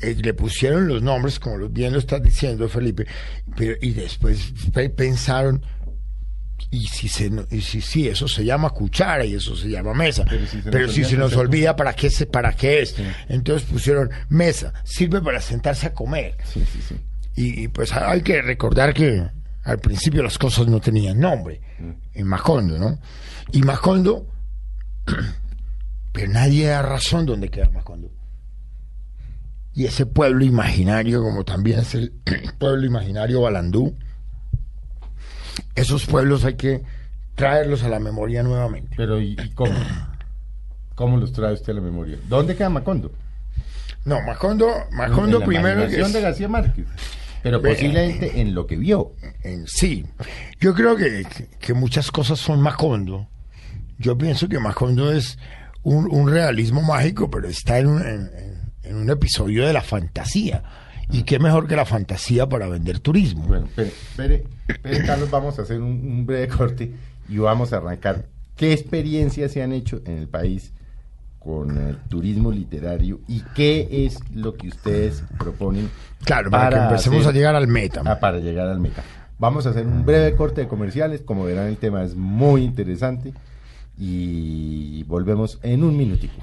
[0.00, 3.06] eh, le pusieron los nombres, como bien lo estás diciendo, Felipe,
[3.54, 5.60] pero, y después pe- pensaron,
[6.70, 10.24] y si, se, y si, sí, eso se llama cuchara y eso se llama mesa,
[10.28, 12.90] Pero pero si si se se, nos olvida, ¿para qué, se, ¿para qué es?
[12.90, 13.04] Sí.
[13.28, 16.36] Entonces pusieron mesa, sirve para sentarse a comer.
[16.44, 16.96] Sí, sí, sí.
[17.36, 19.22] Y, y, pues hay que recordar que
[19.64, 21.60] al principio las cosas no tenían nombre.
[22.14, 22.98] En Macondo, ¿no?
[23.52, 24.26] Y Macondo,
[26.12, 28.10] pero nadie da razón dónde queda Macondo.
[29.74, 32.12] y ese pueblo imaginario, como también es el
[32.58, 33.96] pueblo imaginario Balandú,
[35.74, 36.82] esos pueblos hay que
[37.34, 38.94] traerlos a la memoria nuevamente.
[38.96, 39.72] Pero ¿y, y cómo?
[40.94, 42.18] ¿Cómo los trae usted a la memoria?
[42.28, 43.10] ¿Dónde queda Macondo?
[44.04, 46.86] No, Macondo, Macondo en la primero es- de García Márquez.
[47.42, 49.12] Pero posiblemente en lo que vio.
[49.42, 50.04] en sí.
[50.60, 51.26] Yo creo que,
[51.58, 53.26] que muchas cosas son Macondo.
[53.98, 55.38] Yo pienso que Macondo es
[55.82, 59.82] un, un realismo mágico, pero está en un, en- en- en un episodio de la
[59.82, 60.62] fantasía.
[61.10, 63.44] Y qué mejor que la fantasía para vender turismo.
[63.46, 66.92] Bueno, espere, espere, Carlos, vamos a hacer un, un breve corte
[67.28, 68.26] y vamos a arrancar.
[68.56, 70.72] ¿Qué experiencias se han hecho en el país
[71.38, 75.90] con el turismo literario y qué es lo que ustedes proponen
[76.24, 78.02] Claro, para, que empecemos hacer- a llegar al meta.
[78.04, 79.02] Ah, para llegar al meta.
[79.38, 81.20] Vamos a hacer un breve corte de comerciales.
[81.22, 83.34] Como verán, el tema es muy interesante
[83.98, 86.34] y volvemos en un minutico.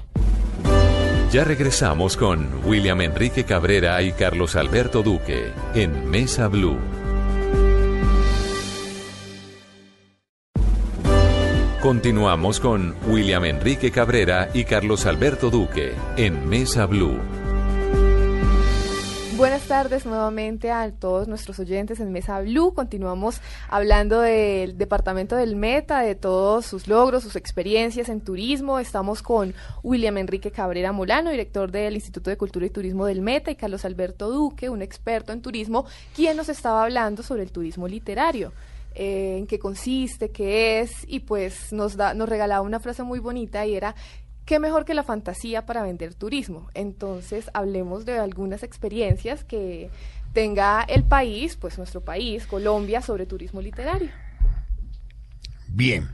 [1.32, 6.76] Ya regresamos con William Enrique Cabrera y Carlos Alberto Duque en Mesa Blue.
[11.80, 17.39] Continuamos con William Enrique Cabrera y Carlos Alberto Duque en Mesa Blue.
[19.40, 22.74] Buenas tardes nuevamente a todos nuestros oyentes en Mesa Blue.
[22.74, 28.78] Continuamos hablando del departamento del Meta, de todos sus logros, sus experiencias en turismo.
[28.78, 33.50] Estamos con William Enrique Cabrera Molano, director del Instituto de Cultura y Turismo del Meta,
[33.50, 37.88] y Carlos Alberto Duque, un experto en turismo, quien nos estaba hablando sobre el turismo
[37.88, 38.52] literario.
[38.94, 43.18] eh, en qué consiste, qué es, y pues nos, da, nos regalaba una frase muy
[43.20, 43.94] bonita y era
[44.44, 46.68] qué mejor que la fantasía para vender turismo.
[46.74, 49.90] Entonces, hablemos de algunas experiencias que
[50.32, 54.10] tenga el país, pues nuestro país, Colombia, sobre turismo literario.
[55.68, 56.08] Bien.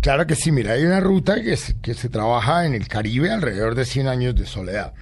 [0.00, 3.30] Claro que sí, mira, hay una ruta que se, que se trabaja en el Caribe
[3.30, 4.94] alrededor de 100 años de soledad.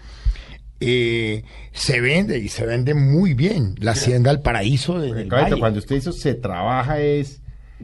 [0.83, 5.97] Eh, se vende y se vende muy bien la Hacienda al Paraíso de cuando usted
[5.97, 7.43] hizo se trabaja es,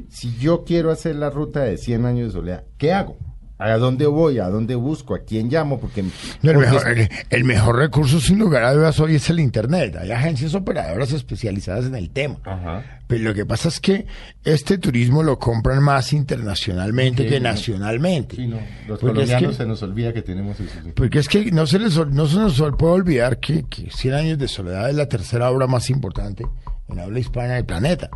[0.09, 3.19] si yo quiero hacer la ruta de 100 años de soledad, ¿qué hago?
[3.59, 4.39] ¿A dónde voy?
[4.39, 5.15] ¿A dónde busco?
[5.15, 5.81] ¿A quién llamo?
[5.81, 6.05] Porque,
[6.43, 9.41] No, el, mejor, es- el- el mejor recurso sin lugar a dudas hoy es el
[9.41, 9.97] Internet.
[9.97, 12.37] Hay agencias operadoras especializadas en el tema.
[12.45, 13.01] Ajá.
[13.07, 14.05] Pero lo que pasa es que
[14.45, 17.49] este turismo lo compran más internacionalmente Sí, que no.
[17.49, 18.37] nacionalmente.
[18.37, 18.57] Sí, no,
[18.89, 20.75] los Porque es colombianos que- se nos olvida que tenemos eso.
[20.85, 20.93] sí.
[20.95, 24.39] Porque es que no se, les, no se nos puede olvidar que, que 100 años
[24.39, 26.45] de soledad es la tercera obra más importante
[26.89, 28.11] en habla hispana del planeta.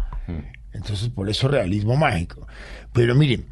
[0.72, 2.46] Entonces, por eso realismo mágico.
[2.92, 3.46] Pero miren,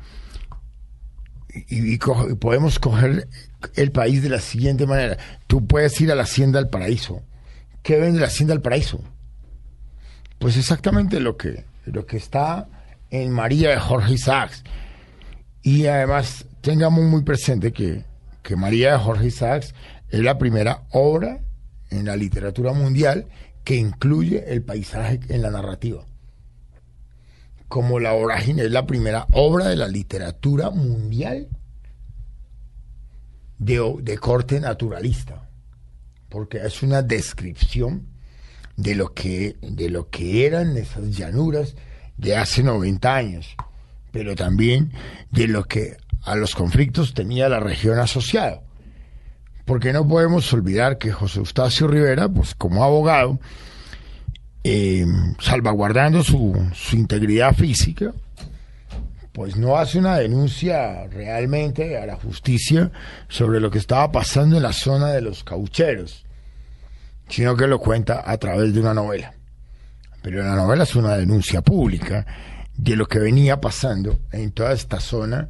[1.68, 3.28] y, podemos coger
[3.74, 5.16] el país de la siguiente manera.
[5.46, 7.22] Tú puedes ir a la Hacienda del Paraíso.
[7.82, 9.02] ¿Qué vende la Hacienda del Paraíso?
[10.38, 12.68] Pues exactamente lo que, lo que está
[13.10, 14.62] en María de Jorge Isaacs.
[15.62, 18.04] Y además tengamos muy presente que,
[18.42, 19.74] que María de Jorge Isaacs
[20.10, 21.40] es la primera obra
[21.90, 23.26] en la literatura mundial
[23.64, 26.07] que incluye el paisaje en la narrativa.
[27.68, 31.48] Como la vorágine es la primera obra de la literatura mundial
[33.58, 35.48] de, de corte naturalista,
[36.28, 38.06] porque es una descripción
[38.76, 41.74] de lo que, de lo que eran esas llanuras
[42.16, 43.56] de hace 90 años,
[44.12, 44.92] pero también
[45.30, 48.62] de lo que a los conflictos tenía la región asociada.
[49.64, 53.38] Porque no podemos olvidar que José Eustacio Rivera, pues como abogado,
[54.70, 55.06] eh,
[55.40, 58.12] salvaguardando su, su integridad física,
[59.32, 62.92] pues no hace una denuncia realmente a la justicia
[63.28, 66.26] sobre lo que estaba pasando en la zona de los caucheros,
[67.30, 69.32] sino que lo cuenta a través de una novela.
[70.20, 72.26] Pero la novela es una denuncia pública
[72.76, 75.48] de lo que venía pasando en toda esta zona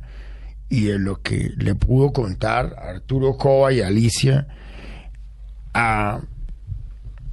[0.68, 4.46] y de lo que le pudo contar Arturo Cova y Alicia
[5.74, 6.20] a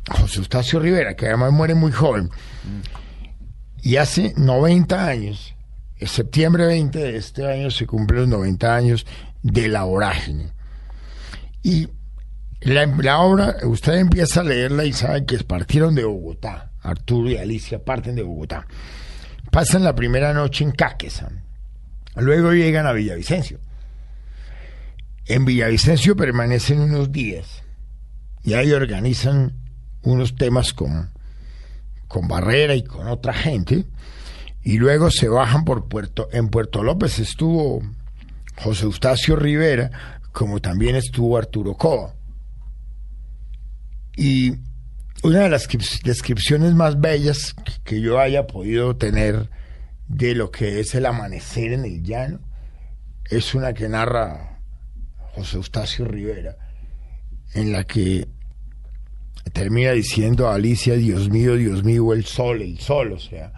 [0.10, 2.30] José Eustacio Rivera, que además muere muy joven.
[3.82, 5.56] Y hace 90 años,
[5.98, 9.06] en septiembre 20 de este año, se cumplen los 90 años
[9.41, 10.52] de la vorágine.
[11.63, 11.89] Y
[12.62, 16.72] la, obra, usted empieza a leerla y sabe que partieron de Bogotá.
[16.82, 18.68] Arturo y Alicia parten de Bogotá.
[19.52, 21.30] Pasan la primera noche en Caquesa.
[22.15, 23.60] Luego llegan a Villavicencio.
[25.26, 27.63] En Villavicencio permanecen unos días
[28.44, 29.64] y ahí organizan
[30.06, 31.12] unos temas con,
[32.08, 33.86] con Barrera y con otra gente
[34.63, 37.82] y luego se bajan por Puerto en Puerto López estuvo
[38.62, 39.91] José Eustacio Rivera
[40.32, 42.13] como también estuvo Arturo Cova
[44.15, 44.54] y
[45.24, 49.50] una de las descrip- descripciones más bellas que yo haya podido tener
[50.08, 52.39] de lo que es el amanecer en el llano
[53.30, 54.60] es una que narra
[55.34, 56.56] José Eustacio Rivera
[57.54, 58.28] en la que
[59.54, 63.54] termina diciendo a Alicia, Dios mío, Dios mío, el sol, el sol, o sea,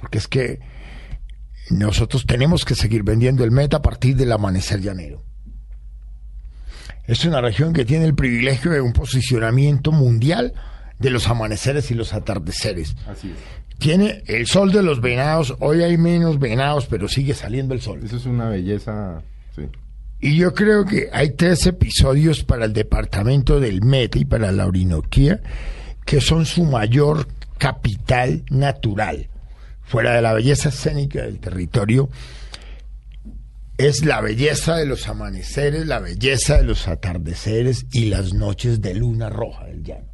[0.00, 0.60] porque es que
[1.70, 5.22] nosotros tenemos que seguir vendiendo el meta a partir del amanecer llanero.
[7.06, 10.54] Es una región que tiene el privilegio de un posicionamiento mundial
[10.98, 12.94] de los amaneceres y los atardeceres.
[13.08, 13.36] Así es.
[13.78, 18.00] Tiene el sol de los venados, hoy hay menos venados, pero sigue saliendo el sol.
[18.04, 19.22] Eso es una belleza.
[19.56, 19.62] Sí.
[20.22, 24.66] Y yo creo que hay tres episodios para el departamento del Meta y para la
[24.66, 25.40] Orinoquía
[26.04, 27.26] que son su mayor
[27.58, 29.28] capital natural.
[29.82, 32.08] Fuera de la belleza escénica del territorio,
[33.78, 38.94] es la belleza de los amaneceres, la belleza de los atardeceres y las noches de
[38.94, 40.06] luna roja del llano.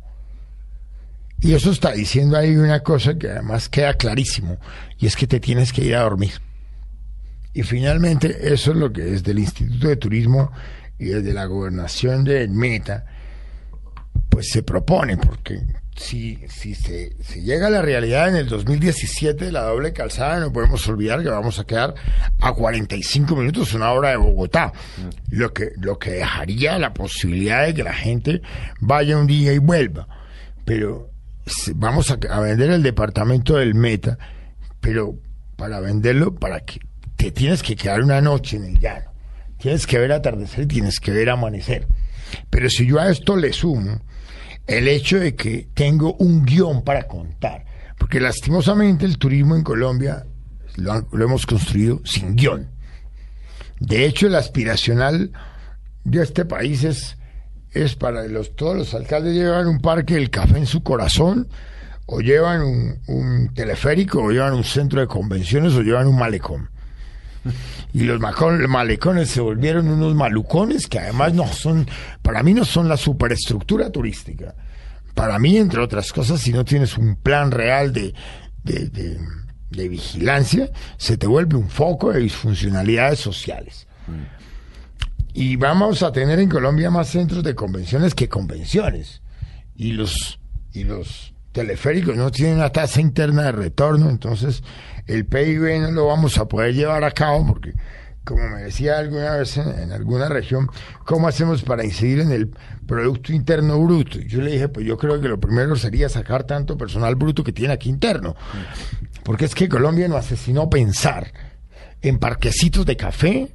[1.41, 4.59] Y eso está diciendo ahí una cosa que además queda clarísimo,
[4.99, 6.33] y es que te tienes que ir a dormir.
[7.59, 10.53] Y finalmente, eso es lo que desde el Instituto de Turismo
[10.97, 13.05] y desde la gobernación de Meta,
[14.29, 15.63] pues se propone, porque
[15.97, 20.53] si, si se, llega a la realidad en el 2017 de la doble calzada, no
[20.53, 21.97] podemos olvidar que vamos a quedar
[22.39, 24.73] a 45 minutos, una hora de Bogotá,
[25.29, 28.41] lo que, lo que dejaría la posibilidad de que la gente
[28.79, 30.07] vaya un día y vuelva.
[30.65, 31.11] Pero
[31.75, 34.17] vamos a, a vender el departamento del Meta,
[34.81, 35.19] pero
[35.57, 36.79] para venderlo, para que
[37.33, 39.13] tienes que quedar una noche en el llano.
[39.59, 41.87] Tienes que ver atardecer y tienes que ver amanecer.
[42.51, 44.01] Pero si yo a esto le sumo
[44.67, 47.65] el hecho de que tengo un guion para contar,
[47.99, 50.27] porque lastimosamente el turismo en Colombia
[50.77, 52.69] lo, hemos construido sin guion.
[53.81, 55.33] De hecho, el aspiracional
[56.05, 57.17] de este país es,
[57.73, 61.49] es para los, todos los alcaldes llevan un parque del café en su corazón,
[62.07, 62.63] o llevan
[63.07, 66.71] un teleférico, o llevan un centro de convenciones, o llevan un malecón.
[67.95, 71.87] Y los malecones se volvieron unos malucones que además no son,
[72.23, 74.55] para mí no son la superestructura turística.
[75.15, 78.13] Para mí, entre otras cosas, si no tienes un plan real de-
[79.71, 83.87] de vigilancia, se te vuelve un foco de disfuncionalidades sociales.
[85.35, 89.23] Y vamos a tener en Colombia más centros de convenciones que convenciones.
[89.77, 90.41] Y los,
[90.73, 94.63] y los teleféricos no tienen una tasa interna de retorno, entonces
[95.07, 97.73] el PIB no lo vamos a poder llevar a cabo porque,
[98.25, 100.69] como me decía alguna vez en, alguna región,
[101.05, 102.51] ¿cómo hacemos para incidir en el
[102.87, 104.19] Producto Interno Bruto?
[104.19, 107.43] Y yo le dije, pues yo creo que lo primero sería sacar tanto personal bruto
[107.43, 108.37] que tiene aquí interno.
[109.25, 111.33] Porque es que Colombia no asesinó pensar
[112.03, 113.49] en parquecitos de café,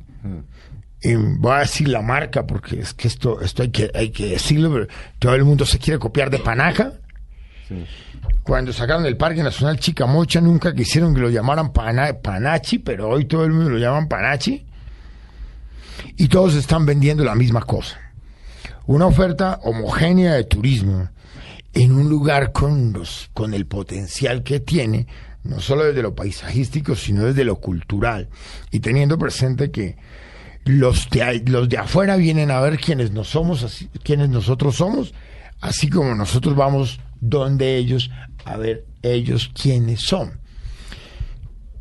[1.01, 4.27] en- voy a decir la marca porque es que esto, esto hay que, hay que
[4.27, 4.87] decirlo, pero
[5.19, 6.93] todo el mundo se quiere copiar de Panaca.
[8.43, 13.25] Cuando sacaron el Parque Nacional Chicamocha nunca quisieron que lo llamaran Pana- Panachi, pero hoy
[13.25, 14.65] todo el mundo lo llaman Panachi.
[16.17, 17.97] Y todos están vendiendo la misma cosa.
[18.85, 21.09] Una oferta homogénea de turismo
[21.73, 25.07] en un lugar con, los, con el potencial que tiene,
[25.43, 28.29] no solo desde lo paisajístico, sino desde lo cultural.
[28.71, 29.95] Y teniendo presente que
[30.65, 35.13] los de, los de afuera vienen a ver quiénes, no somos, así, quiénes nosotros somos,
[35.61, 38.11] así como nosotros vamos donde ellos
[38.45, 40.39] a ver ellos quiénes son.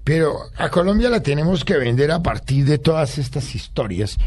[0.05, 4.19] Pero a Colombia la tenemos que vender a partir de todas estas historias.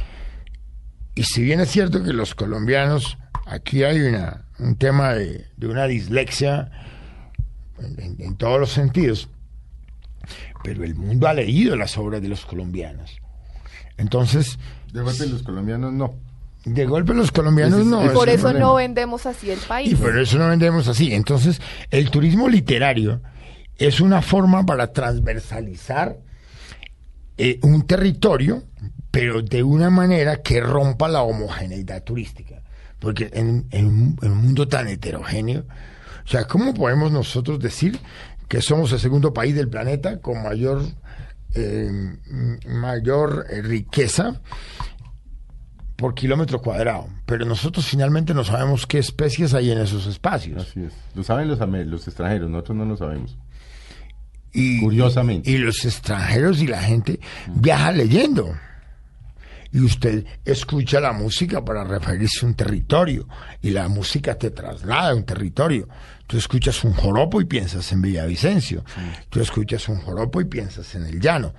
[1.15, 5.67] Y si bien es cierto que los colombianos, aquí hay una, un tema de, de
[5.67, 6.71] una dislexia
[7.79, 9.29] en, todos los sentidos,
[10.63, 13.19] pero el mundo ha leído las obras de los colombianos.
[13.97, 14.57] Entonces,
[14.91, 16.15] De los colombianos no.
[16.65, 18.01] De golpe los colombianos es- no.
[18.01, 19.91] es Por eso no vendemos así el país.
[19.91, 21.13] Y por eso no vendemos así.
[21.13, 23.21] Entonces, el turismo literario
[23.77, 26.17] es una forma para transversalizar
[27.37, 28.63] eh, un territorio,
[29.11, 32.61] pero de una manera que rompa la homogeneidad turística.
[32.99, 35.65] Porque en, en un- en un mundo tan heterogéneo,
[36.25, 37.99] o sea, ¿cómo podemos nosotros decir
[38.47, 40.81] que somos el segundo país del planeta con mayor,
[41.53, 41.91] eh,
[42.67, 44.41] mayor eh, riqueza
[45.95, 47.07] por kilómetro cuadrado?
[47.25, 50.67] Pero nosotros finalmente no sabemos qué especies hay en esos espacios.
[50.67, 50.93] Así es.
[51.13, 53.37] Lo saben los, extranjeros, nosotros no lo sabemos.
[54.53, 55.49] Y, Curiosamente.
[55.49, 58.55] Y los extranjeros y la gente viaja leyendo.
[59.71, 63.27] Y usted escucha la música para referirse a un territorio.
[63.61, 65.89] Y la música te traslada a un territorio.
[66.27, 68.85] Tú escuchas un joropo y piensas en Villavicencio.
[69.29, 71.53] Tú escuchas un joropo y piensas en el llano.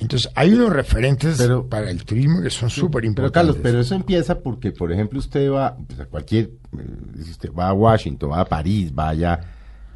[0.00, 3.32] Entonces, hay unos referentes Pero- para el turismo que son súper Pero importantes.
[3.34, 7.68] Carlos, pero eso empieza porque, por ejemplo, usted va pues, a cualquier, eh, usted va
[7.68, 9.40] a Washington, va a París, vaya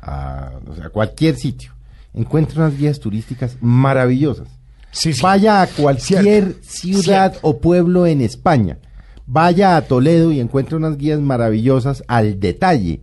[0.00, 1.72] a, o sea, a cualquier sitio,
[2.14, 4.48] encuentra unas guías turísticas maravillosas.
[4.90, 5.22] Sí, sí.
[5.22, 7.48] Vaya a cualquier Cierto, ciudad cierto.
[7.48, 8.78] o pueblo en España.
[9.24, 13.00] vaya a Toledo y encuentre unas guías maravillosas al detalle.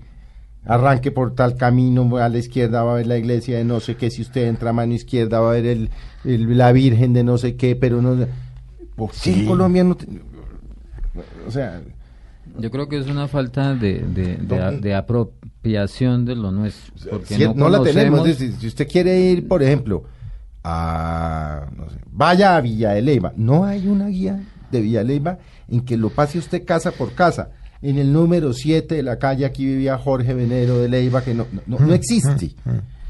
[0.66, 3.96] Arranque por tal camino, a la izquierda va a ver la iglesia de no sé
[3.96, 5.90] qué, si usted entra a mano izquierda va a ver el,
[6.26, 8.26] el- la Virgen de no sé qué, pero no...
[8.96, 9.96] ¿Por qué en Colombia no...
[9.96, 10.06] te-
[11.48, 11.82] o sea,
[12.60, 16.94] Yo creo que es una falta de, de, de, a- de apropiación de lo nuestro.
[17.10, 18.28] Porque si- no, no, la tenemos.
[18.28, 20.04] si usted quiere ir, por ejemplo,
[20.64, 21.68] a...
[21.76, 23.34] no sé, vaya a Villa de Leyva.
[23.38, 25.38] No hay una guía de Villa de Leyva
[25.70, 27.50] en que lo pase usted casa por casa.
[27.82, 31.46] En el número 7 de la calle aquí vivía Jorge Venero de Leyva, que no,
[31.52, 32.52] no, no- no existe.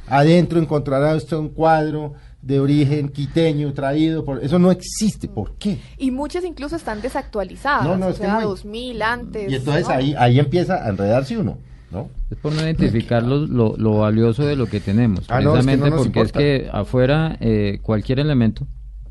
[0.08, 4.44] Adentro encontrará usted un cuadro de origen quiteño traído por...
[4.44, 5.28] Eso no existe.
[5.28, 5.78] ¿Por qué?
[5.98, 7.84] Y muchas incluso están desactualizadas.
[7.86, 9.52] No, no, o es que sea, no hay- 2000 antes.
[9.52, 9.94] Y entonces ¿no?
[9.94, 11.58] ahí, ahí empieza a enredarse uno,
[11.92, 12.10] ¿no?
[12.32, 15.26] Es por no identificar lo, lo, lo valioso de lo que tenemos.
[15.30, 16.40] Ah, no, es que no precisamente porque importa.
[16.40, 18.66] es que afuera eh, cualquier elemento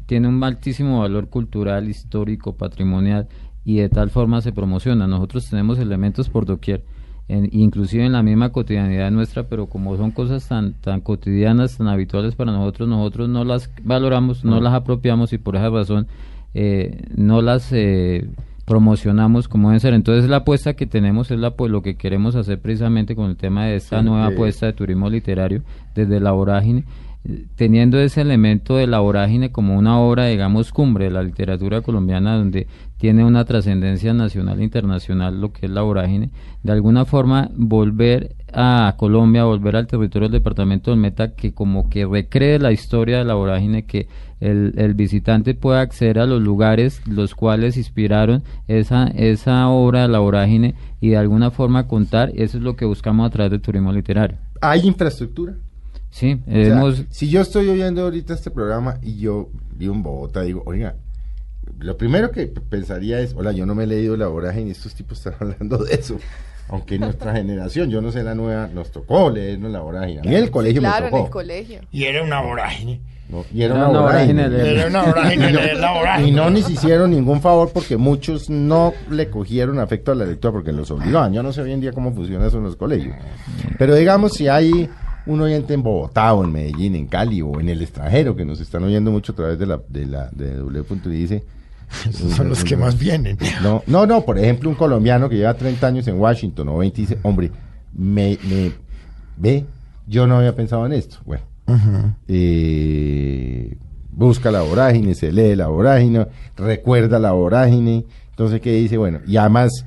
[0.07, 3.29] tiene un altísimo valor cultural, histórico, patrimonial
[3.69, 5.07] y de tal forma se promociona.
[5.07, 6.81] Nosotros tenemos elementos por doquier,
[7.29, 11.89] en- inclusive en la misma cotidianidad nuestra, pero como son cosas tan tan cotidianas, tan
[11.89, 16.07] habituales para nosotros, nosotros no las valoramos, no las apropiamos y por esa razón
[16.55, 18.27] eh, no las eh,
[18.65, 19.95] promocionamos como deben ser.
[19.95, 23.37] Entonces la apuesta que tenemos es la pues lo que queremos hacer precisamente con el
[23.37, 24.33] tema de esta Sí, nueva eh.
[24.35, 25.63] apuesta de turismo literario
[25.95, 26.85] desde la vorágine,
[27.57, 32.37] teniendo ese elemento de la vorágine como una obra, digamos, cumbre de la literatura colombiana
[32.37, 32.67] donde
[32.97, 36.31] tiene una trascendencia nacional e internacional lo que es la vorágine,
[36.63, 41.91] de alguna forma volver a Colombia, volver al territorio del departamento del Meta, que como
[41.91, 44.09] que recree la historia de la vorágine, que
[44.41, 50.09] el, el visitante pueda acceder a los lugares los cuales inspiraron esa, esa obra de
[50.09, 53.61] la vorágine y de alguna forma contar, eso es lo que buscamos a través del
[53.61, 54.39] turismo literario.
[54.61, 55.55] ¿Hay infraestructura?
[56.11, 57.05] Sí, O sea, hemos...
[57.11, 60.95] si yo estoy oyendo ahorita este programa y yo vivo en Bogotá, digo, oiga,
[61.79, 64.95] lo primero que pensaría es, hola, yo no me he leído la vorágine y estos
[64.95, 66.17] tipos están hablando de eso.
[66.71, 70.21] Aunque en nuestra generación, yo no sé la nueva, nos tocó leernos la vorágine.
[70.21, 71.31] A mí en el colegio Claro, me en el tocó.
[71.31, 71.81] colegio.
[71.91, 73.01] Y era una vorágine.
[73.31, 73.45] ¿no?
[73.55, 74.49] Y era, Era una una vorágine.
[74.51, 76.29] de- Era una vorágine leer la vorágine.
[76.29, 80.53] Y no nos hicieron ningún favor porque muchos no le cogieron afecto a la lectura
[80.53, 81.33] porque los obligaban.
[81.33, 83.17] Yo no sé hoy en día cómo funciona eso en los colegios.
[83.79, 84.91] Pero digamos, si hay
[85.29, 88.61] un oyente en Bogotá o en Medellín, en Cali o en el extranjero que nos
[88.61, 90.85] están oyendo mucho a través de la de la de W.
[91.05, 91.45] y dice
[92.09, 93.39] Esos son los que más vienen.
[93.63, 97.01] no, no, no, por ejemplo, un colombiano que lleva 30 años en Washington o 20
[97.01, 97.51] dice, hombre,
[97.95, 98.73] me, me
[99.39, 99.65] ve,
[100.07, 101.17] yo no había pensado en esto.
[101.25, 101.45] Bueno,
[102.29, 103.77] eh,
[104.11, 106.27] busca la vorágine, se lee la vorágine,
[106.57, 108.97] recuerda la vorágine, entonces, ¿qué dice?
[108.99, 109.85] Bueno, y además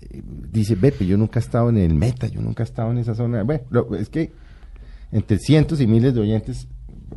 [0.00, 0.22] eh,
[0.52, 2.98] dice, ve, pero yo nunca he estado en el meta, yo nunca he estado en
[2.98, 3.42] esa zona.
[3.42, 4.32] Bueno, lo- es que
[5.12, 6.66] entre cientos y miles de oyentes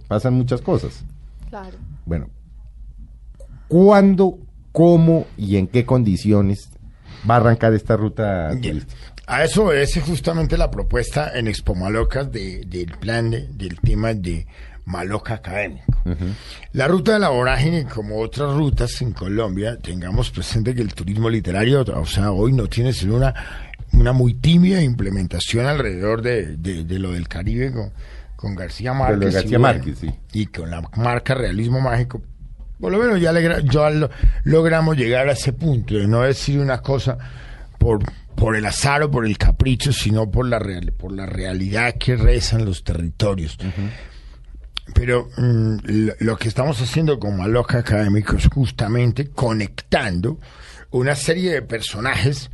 [0.07, 1.03] pasan muchas cosas.
[1.49, 1.77] Claro.
[2.05, 2.29] Bueno,
[3.67, 4.39] ¿cuándo,
[4.71, 6.69] cómo y en qué condiciones
[7.29, 8.95] va a arrancar esta ruta turística?
[9.27, 14.13] A eso obedece justamente la propuesta en Expo Malocas de- del plan de- del tema
[14.13, 14.45] de
[14.85, 15.85] Maloca Académico.
[16.73, 21.29] La ruta de la vorágine, como otras rutas en Colombia, tengamos presente que el turismo
[21.29, 23.33] literario, o sea, hoy no tiene sino una,
[23.93, 27.91] una muy tímida implementación alrededor de, de- de lo del Caribe con,
[28.35, 29.19] con García Márquez.
[29.19, 30.09] y bueno, Márquez, sí.
[30.33, 32.21] Y con la marca Realismo Mágico.
[32.79, 34.09] Por lo menos ya, legra- ya lo-
[34.43, 37.15] logramos llegar a ese punto de no decir una cosa
[37.77, 37.99] por,
[38.35, 42.15] por el azar o por el capricho, sino por la, real, por la realidad que
[42.15, 43.55] rezan los territorios.
[44.93, 45.77] Pero mm,
[46.19, 50.39] lo, que estamos haciendo con Maloca Académico es justamente conectando
[50.91, 52.49] una serie de personajes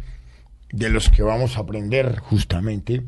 [0.72, 3.04] de los que vamos a aprender justamente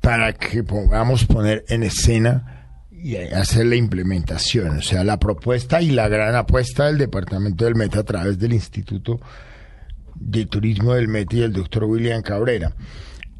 [0.00, 2.58] para que podamos poner en escena
[2.90, 7.76] y hacer la implementación, o sea, la propuesta y la gran apuesta del Departamento del
[7.76, 9.20] Meta a través del Instituto
[10.16, 12.74] de Turismo del Meta y el doctor William Cabrera,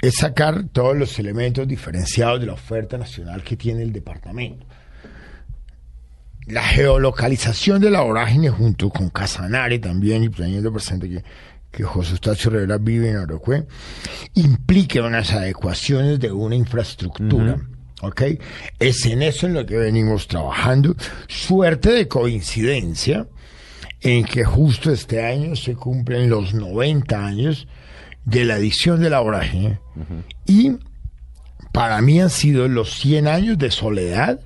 [0.00, 4.66] es sacar todos los elementos diferenciados de la oferta nacional que tiene el departamento.
[6.46, 11.24] La geolocalización de la vorágine junto con Casanare también, y teniendo presente que,
[11.70, 13.66] que José Eustacio Rivera vive en Orocue,
[14.34, 17.58] implica unas adecuaciones de una infraestructura.
[18.00, 18.22] ¿Ok?
[18.78, 20.94] Es en eso en lo que venimos trabajando.
[21.26, 23.26] Suerte de coincidencia
[24.00, 27.66] en que justo este año se cumplen los 90 años
[28.28, 29.80] de la edición de la vorágine.
[30.46, 30.76] Y
[31.72, 34.40] para mí han sido los 100 años de soledad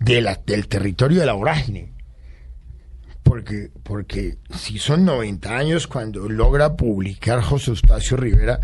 [0.00, 1.92] de la- del territorio de la vorágine.
[3.22, 8.60] Porque, porque si son 90 años cuando logra publicar José Eustacio Rivera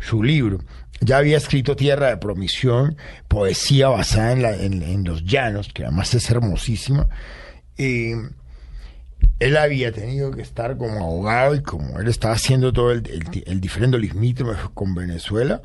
[0.00, 0.58] su libro,
[1.00, 2.96] ya había escrito Tierra de Promisión,
[3.28, 7.08] poesía basada en, la- en- en los llanos, que además es hermosísima,
[7.76, 8.14] eh,
[9.38, 13.44] él había tenido que estar como abogado y como él estaba haciendo todo el, el,
[13.46, 15.60] el diferendo limítrofe con Venezuela,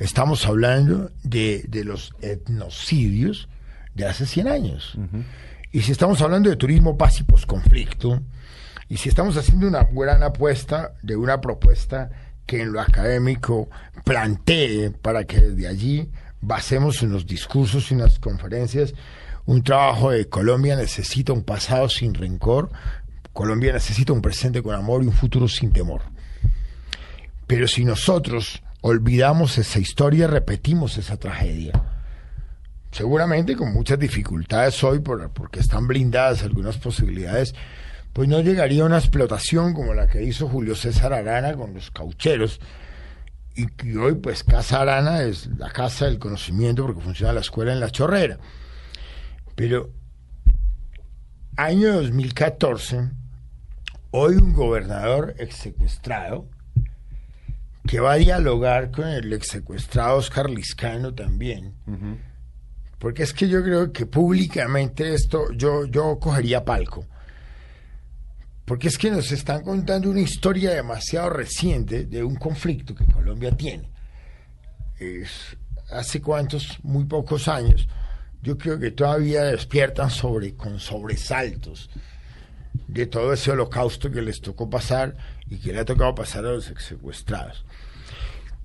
[0.00, 3.48] estamos hablando de, de los etnocidios
[3.94, 4.98] de hace 100 años.
[5.70, 8.22] Y si estamos hablando de turismo, paz y posconflicto,
[8.88, 12.10] y si estamos haciendo una gran apuesta de una propuesta
[12.46, 13.70] que en lo académico
[14.04, 18.94] plantee para que desde allí basemos en los discursos y en las conferencias
[19.46, 22.70] un trabajo de Colombia necesita un pasado sin rencor,
[23.32, 26.02] Colombia necesita un presente con amor y un futuro sin temor.
[27.46, 31.72] Pero si nosotros olvidamos esa historia, repetimos esa tragedia.
[32.90, 37.54] Seguramente con muchas dificultades hoy, por, porque están blindadas algunas posibilidades,
[38.12, 41.90] pues no llegaría a una explotación como la que hizo Julio César Arana con los
[41.90, 42.60] caucheros,
[43.54, 47.80] y hoy pues Casa Arana es la casa del conocimiento porque funciona la escuela en
[47.80, 48.38] la chorrera.
[49.62, 49.92] Pero
[51.56, 53.10] año 2014,
[54.10, 56.48] hoy un gobernador exsecuestrado
[57.86, 61.76] que va a dialogar con el exsecuestrado Oscar Liscano también.
[62.98, 67.06] Porque es que yo creo que públicamente esto yo, yo cogería palco.
[68.64, 73.56] Porque es que nos están contando una historia demasiado reciente de un conflicto que Colombia
[73.56, 73.88] tiene.
[74.98, 75.56] Es
[75.88, 77.86] hace cuántos, muy pocos años,
[78.42, 81.88] yo creo que todavía despiertan sobre, con sobresaltos
[82.88, 85.16] de todo ese holocausto que les tocó pasar
[85.48, 87.64] y que le ha tocado pasar a los secuestrados.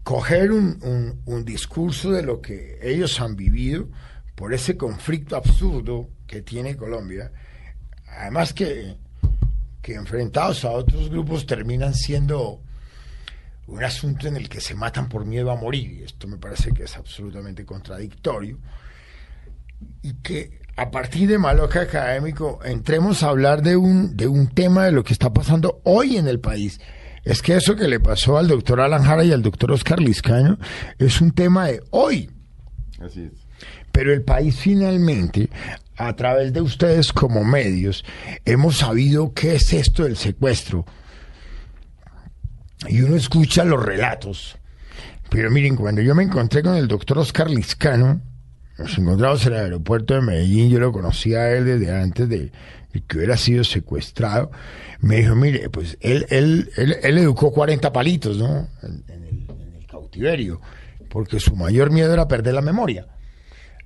[0.03, 3.87] Coger un discurso de lo que ellos han vivido
[4.35, 7.31] por ese conflicto absurdo que tiene Colombia,
[8.07, 8.95] además que,
[9.81, 12.61] que enfrentados a otros grupos terminan siendo
[13.67, 16.71] un asunto en el que se matan por miedo a morir, y esto me parece
[16.71, 18.59] que es absolutamente contradictorio,
[20.01, 24.85] y que a partir de Maloca Académico entremos a hablar de un, de un tema
[24.85, 26.79] de lo que está pasando hoy en el país.
[27.23, 30.57] Es que eso que le pasó al doctor Alan Jara y al doctor Oscar Liscaño
[30.97, 32.29] es un tema de hoy.
[33.01, 33.47] Así es.
[33.91, 35.49] Pero el país finalmente,
[35.97, 38.05] a través de ustedes como medios,
[38.45, 40.85] hemos sabido qué es esto del secuestro.
[42.87, 44.57] Y uno escucha los relatos.
[45.29, 48.21] Pero miren, cuando yo me encontré con el doctor Oscar Liscano,
[48.77, 52.51] nos encontramos en el aeropuerto de Medellín, yo lo conocía a él desde antes de,
[53.07, 54.51] que hubiera sido secuestrado.
[54.99, 58.67] Me dijo, mire, pues él, él, él, él educó 40 palitos, ¿no?
[58.83, 60.61] En, el, cautiverio,
[61.09, 63.07] porque su mayor miedo era perder la memoria.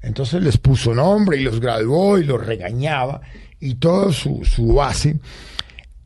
[0.01, 3.21] Entonces les puso nombre y los graduó y los regañaba
[3.59, 5.19] y toda su, su base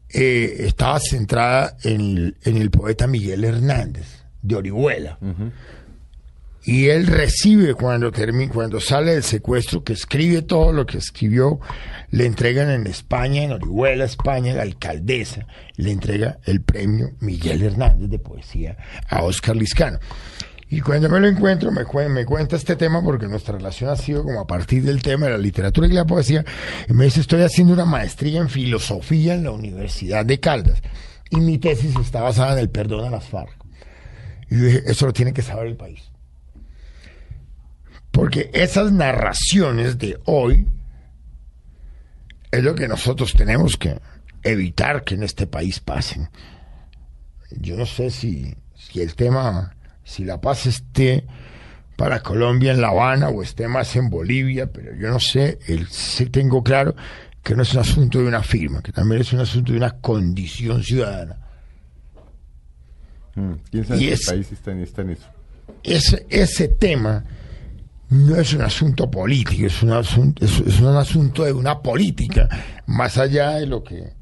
[0.09, 5.17] eh, estaba centrada en el, en el poeta Miguel Hernández de Orihuela.
[6.65, 11.59] Y él recibe cuando, termina, cuando sale del secuestro, que escribe todo lo que escribió,
[12.09, 15.45] le entregan en España, en Orihuela, España, la alcaldesa,
[15.75, 19.99] le entrega el premio Miguel Hernández de poesía a Oscar Liscano.
[20.67, 24.23] Y cuando me lo encuentro, me, me cuenta este tema, porque nuestra relación ha sido
[24.23, 26.43] como a partir del tema de la literatura y la poesía,
[26.89, 30.81] y me dice, estoy haciendo una maestría en filosofía en la Universidad de Caldas,
[31.29, 33.55] y mi tesis está basada en el perdón a las FARC.
[34.49, 36.14] Y yo dije, eso lo tiene que saber el país.
[38.15, 40.67] Porque esas narraciones de hoy
[42.49, 43.99] es lo que nosotros tenemos que
[44.41, 46.29] evitar que en este país pasen.
[47.51, 51.25] Yo no sé si, si el tema, si la paz esté
[51.97, 55.87] para Colombia en La Habana o esté más en Bolivia, pero yo no sé, el,
[55.89, 56.95] sí tengo claro
[57.43, 59.91] que no es un asunto de una firma, que también es un asunto de una
[59.99, 61.37] condición ciudadana.
[63.35, 65.25] Mm, ¿Quién sabe Y si es- país está en, está en eso?
[65.83, 67.23] ese, ese tema
[68.09, 72.47] no es un asunto político, es un asunto, es, es un asunto de una política,
[72.85, 74.13] más allá de lo que,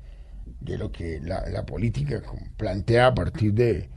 [0.61, 2.21] de lo que la, la política
[2.57, 3.89] plantea a partir de,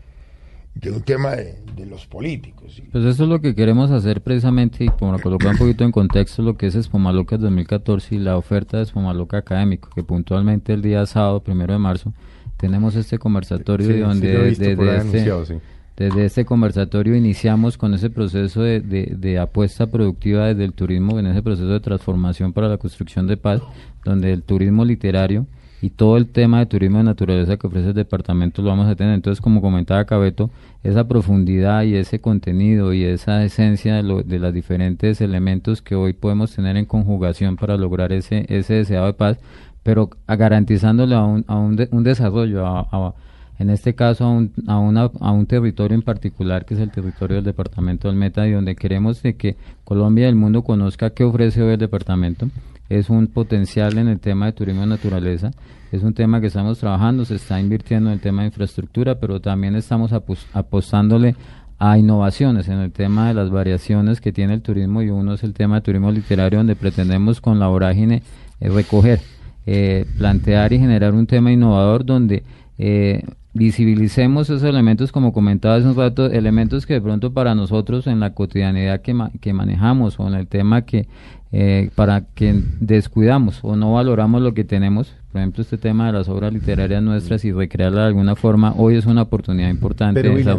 [0.75, 2.83] de un tema de, de los políticos.
[2.93, 6.43] Pues eso es lo que queremos hacer precisamente y para colocar un poquito en contexto
[6.43, 11.07] lo que es Espomaloca 2014 y la oferta de Espomaloca Académico, que puntualmente el día
[11.07, 12.13] sábado, primero de marzo,
[12.57, 15.55] tenemos este conversatorio Sí, sí donde lo he visto desde, ahí este, anunciado, sí.
[15.97, 21.43] Desde este conversatorio iniciamos con ese proceso de, apuesta productiva desde el turismo, en ese
[21.43, 23.63] proceso de transformación para la construcción de paz,
[24.05, 25.47] donde el turismo literario
[25.83, 28.95] y todo el tema de turismo de naturaleza que ofrece el departamento lo vamos a
[28.97, 29.15] tener.
[29.15, 30.51] Entonces, como comentaba Cabeto,
[30.83, 35.95] esa profundidad y ese contenido y esa esencia de, lo- de los diferentes elementos que
[35.95, 39.39] hoy podemos tener en conjugación para lograr ese, ese deseado de paz,
[39.83, 43.15] pero a- garantizándole a un, a un, de- un desarrollo, a-
[43.59, 46.91] en este caso a un, a, una, a un territorio en particular que es el
[46.91, 51.11] territorio del departamento del Meta y donde queremos de que Colombia y el mundo conozca
[51.11, 52.49] qué ofrece hoy el departamento,
[52.89, 55.51] es un potencial en el tema de turismo de naturaleza.
[55.93, 59.41] Es un tema que estamos trabajando, se está invirtiendo en el tema de infraestructura, pero
[59.41, 61.37] también estamos apos- apostándole
[61.79, 65.45] a innovaciones en el tema de las variaciones que tiene el turismo y uno es
[65.45, 68.23] el tema de turismo literario donde pretendemos con la vorágine
[68.61, 69.21] eh, recoger,
[69.67, 72.43] eh, plantear y generar un tema innovador donde
[72.79, 73.23] eh,
[73.55, 78.21] visibilicemos esos elementos como comentaba hace un rato, elementos que de pronto para nosotros en
[78.21, 81.09] la cotidianidad que, ma- que manejamos o en el tema que
[81.53, 86.13] eh, para que descuidamos o no valoramos lo que tenemos, por ejemplo este tema de
[86.13, 90.35] las obras literarias nuestras y recrearlas de alguna forma, hoy es una oportunidad importante Pero,
[90.35, 90.59] William,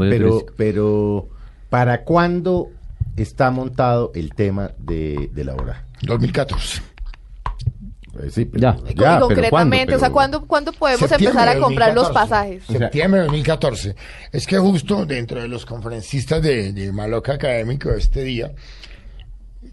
[0.57, 1.27] pero,
[1.69, 2.69] ¿para cuándo
[3.15, 5.83] está montado el tema de, de la hora?
[6.03, 6.81] 2014.
[8.31, 8.77] Sí, pero, Ya.
[8.89, 9.95] Y pero concretamente, ¿cuándo?
[9.95, 12.13] o sea, ¿cuándo, ¿cuándo podemos empezar a comprar los 2014.
[12.13, 12.63] pasajes?
[12.65, 13.95] Septiembre de 2014.
[14.31, 18.51] Es que justo dentro de los conferencistas de, de Maloca Académico de este día,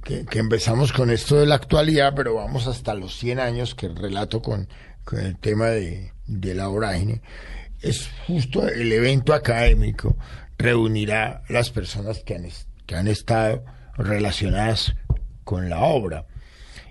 [0.04, 3.88] que, que empezamos con esto de la actualidad, pero vamos hasta los 100 años que
[3.88, 4.68] relato con,
[5.04, 7.22] con el tema de, de la vorágine,
[7.82, 10.16] es justo el evento académico
[10.58, 12.48] reunirá las personas que han,
[12.86, 13.64] que han estado
[13.96, 14.94] relacionadas
[15.44, 16.26] con la obra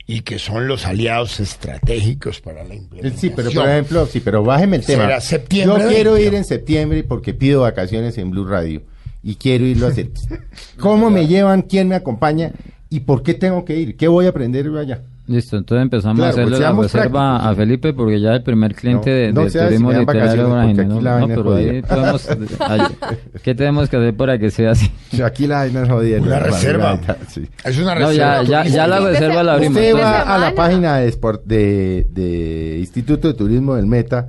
[0.05, 3.19] y que son los aliados estratégicos para la implementación.
[3.19, 5.17] Sí, pero por ejemplo, sí, pero bájeme el tema.
[5.19, 6.27] Yo quiero 20.
[6.27, 8.81] ir en septiembre porque pido vacaciones en Blue Radio
[9.21, 10.09] y quiero irlo a hacer.
[10.79, 11.61] ¿Cómo me llevan?
[11.61, 12.51] ¿Quién me acompaña?
[12.89, 13.95] ¿Y por qué tengo que ir?
[13.95, 15.03] ¿Qué voy a aprender allá?
[15.25, 17.47] Listo, entonces empezamos Claro, a hacerle pues la reserva prácticos.
[17.51, 20.59] a Felipe porque ya el primer cliente No, de, no de sea turismo si literario
[20.59, 21.01] aquí ¿no?
[21.01, 22.27] la pero ahí podemos,
[23.43, 24.91] ¿qué tenemos que hacer para que sea así?
[25.23, 26.19] Aquí la vaina es jodida.
[26.21, 26.99] Una la reserva.
[27.29, 27.47] sí.
[27.63, 28.43] Es una No, reserva.
[28.43, 29.77] ya, ya, ya la reserva se- la abrimos.
[29.77, 34.27] Usted va a la página de, de, de Instituto de Turismo del Meta,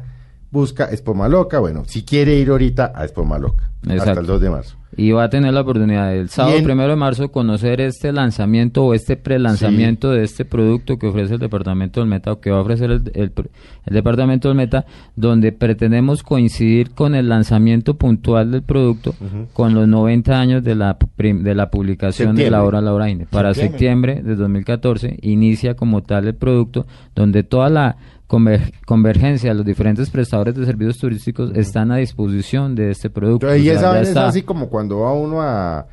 [0.55, 1.59] busca Espomaloca.
[1.59, 4.20] Bueno, si quiere ir ahorita a Espomaloca, hasta Exacto.
[4.20, 4.76] el 2 de marzo.
[4.96, 8.84] Y va a tener la oportunidad el sábado en- primero de marzo conocer este lanzamiento
[8.84, 12.59] o este prelanzamiento de este producto que ofrece el departamento del Meta o que va
[12.59, 13.32] a ofrecer el, el-
[13.86, 14.86] el departamento del Meta,
[15.16, 19.16] donde pretendemos coincidir con el lanzamiento puntual del producto
[19.52, 22.66] con los 90 años de la prim- de la publicación de la Septiembre.
[22.68, 23.26] obra Lauraine.
[23.28, 24.14] Para Septiembre.
[24.14, 26.86] septiembre de 2014 inicia como tal el producto
[27.16, 27.96] donde toda la
[28.29, 33.47] conver- convergencia los diferentes prestadores de servicios turísticos están a disposición de este producto.
[33.47, 35.87] Entonces, y O sea, esa ya vaina es así como cuando va uno a,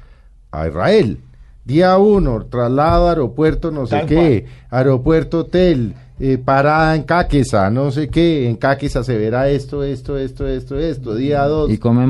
[0.52, 1.18] a Israel.
[1.64, 7.92] Día uno, traslado, aeropuerto, no sé Tal qué, aeropuerto, hotel, eh, parada en Caquesa, no
[7.92, 11.70] sé qué, en Caquesa se verá esto, esto, esto, esto, esto, día dos.
[11.72, 12.10] Y come en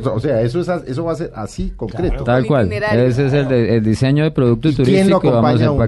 [0.00, 2.24] todo, o sea, eso, es, eso va a ser así, concreto.
[2.24, 2.70] Tal cual.
[2.72, 5.38] Ese es el, de- el diseño de producto ¿Y quién lo turístico y vamos a
[5.38, 5.78] acompaña hacer a uno?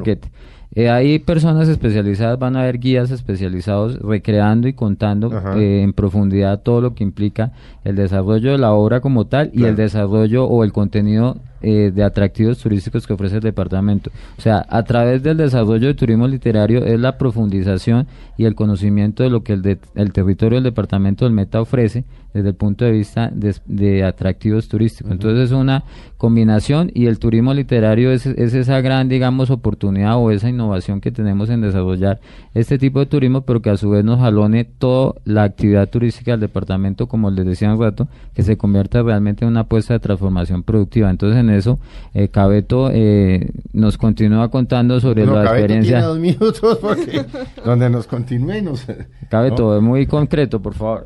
[0.76, 6.60] Eh, hay personas especializadas, van a haber guías especializados recreando y contando eh, en profundidad
[6.60, 7.52] todo lo que implica
[7.82, 12.04] el desarrollo de la obra como tal y el desarrollo o el contenido eh, de
[12.04, 14.10] atractivos turísticos que ofrece el departamento.
[14.36, 18.06] O sea, a través del desarrollo de turismo literario es la profundización
[18.36, 22.04] y el conocimiento de lo que el, de- el territorio del departamento del Meta ofrece
[22.34, 25.10] desde el punto de vista de, de atractivos turísticos.
[25.10, 25.84] Entonces es una
[26.18, 31.10] combinación y el turismo literario es, es esa gran, digamos, oportunidad o esa innovación que
[31.12, 32.20] tenemos en desarrollar
[32.54, 36.32] este tipo de turismo, pero que a su vez nos jalone toda la actividad turística
[36.32, 40.00] del departamento, como les decía un rato, que se convierta realmente en una apuesta de
[40.00, 41.08] transformación productiva.
[41.10, 41.78] Entonces en eso,
[42.14, 46.02] eh, Cabeto eh, nos continúa contando sobre la Cabeto tiene experiencia.
[46.02, 47.24] dos minutos porque
[47.64, 48.84] donde nos continúenos.
[49.30, 51.04] Cabeto, muy concreto, por favor.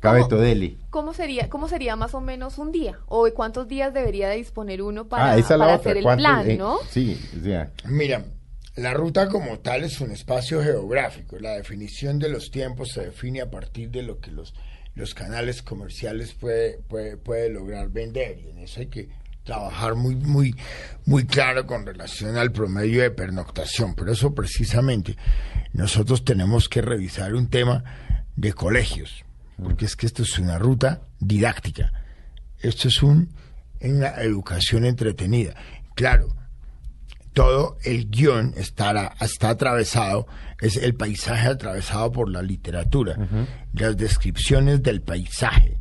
[0.00, 0.76] Cabeto, dele.
[0.90, 2.98] ¿Cómo sería, ¿Cómo sería más o menos un día?
[3.06, 5.96] ¿O de cuántos días debería de disponer uno para, ah, esa es la para hacer
[5.96, 6.78] el plan, Eh, no?
[6.88, 8.24] Sí, o sea, Mira,
[8.76, 11.38] la ruta como tal es un espacio geográfico.
[11.40, 14.54] La definición de los tiempos se define a partir de lo que los,
[14.94, 18.38] los canales comerciales puede, puede, puede lograr vender.
[18.38, 19.08] Y en eso hay que
[19.46, 20.54] trabajar muy, muy,
[21.06, 23.94] muy claro con relación al promedio de pernoctación.
[23.94, 25.16] Pero eso precisamente
[25.72, 27.84] nosotros tenemos que revisar un tema
[28.34, 29.24] de colegios.
[29.62, 31.92] Porque es que esto es una ruta didáctica.
[32.58, 33.32] Esto es un,
[33.80, 35.54] una educación entretenida.
[35.94, 36.34] Claro,
[37.32, 40.26] todo el guion estará, está atravesado,
[40.60, 43.16] es el paisaje atravesado por la literatura,
[43.72, 45.78] las descripciones del paisaje,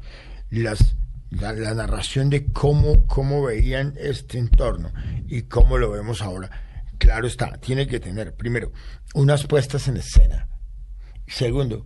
[0.52, 0.96] las,
[1.40, 4.92] la, la narración de cómo, cómo veían este entorno
[5.28, 6.50] y cómo lo vemos ahora.
[6.98, 8.72] Claro está, tiene que tener, primero,
[9.14, 10.48] unas puestas en escena.
[11.28, 11.86] Segundo,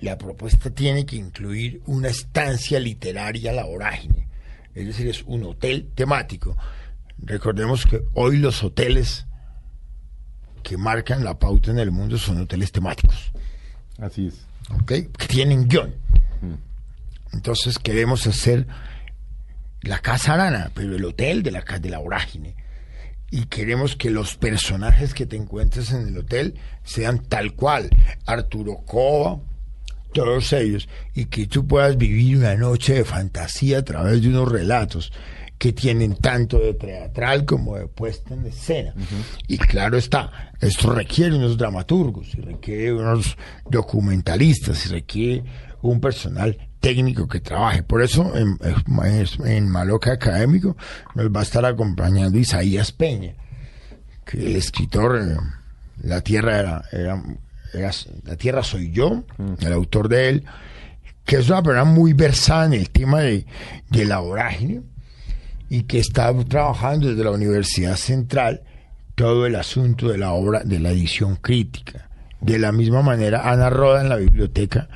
[0.00, 4.28] la propuesta tiene que incluir una estancia literaria a la vorágine,
[4.74, 6.56] es decir, es un hotel temático.
[7.18, 9.26] Recordemos que hoy los hoteles
[10.62, 13.32] que marcan la pauta en el mundo son hoteles temáticos,
[13.98, 14.46] así es.
[14.70, 14.86] ¿ok?
[14.86, 15.94] Que tienen guion.
[17.32, 18.66] Entonces queremos hacer
[19.82, 22.56] la Casa Arana, pero el hotel de la, ca- de la vorágine.
[23.30, 27.90] y queremos que los personajes que te encuentres en el hotel sean tal cual.
[28.24, 29.38] Arturo Cova,
[30.14, 34.50] todos ellos, y que tú puedas vivir una noche de fantasía a través de unos
[34.50, 35.12] relatos
[35.58, 38.94] que tienen tanto de teatral como de puesta en escena.
[39.46, 43.36] Y claro está, esto requiere unos dramaturgos, y requiere unos
[43.70, 45.44] documentalistas, y requiere
[45.82, 47.82] un personal técnico que trabaje.
[47.82, 48.58] Por eso en,
[49.44, 50.76] en- Maloca Académico
[51.14, 53.34] nos va a estar acompañando Isaías Peña,
[54.24, 55.36] que el escritor eh,
[56.02, 57.22] La Tierra era, era-
[57.74, 57.90] era-
[58.24, 59.24] La Tierra soy yo,
[59.60, 60.44] el autor de él,
[61.24, 63.44] que es una persona muy versada en el tema de,
[63.90, 64.82] de la vorágine
[65.68, 68.62] y que está trabajando desde la Universidad Central
[69.14, 72.08] todo el asunto de la obra de la edición crítica.
[72.40, 74.88] De la misma manera, Ana Roda en la Biblioteca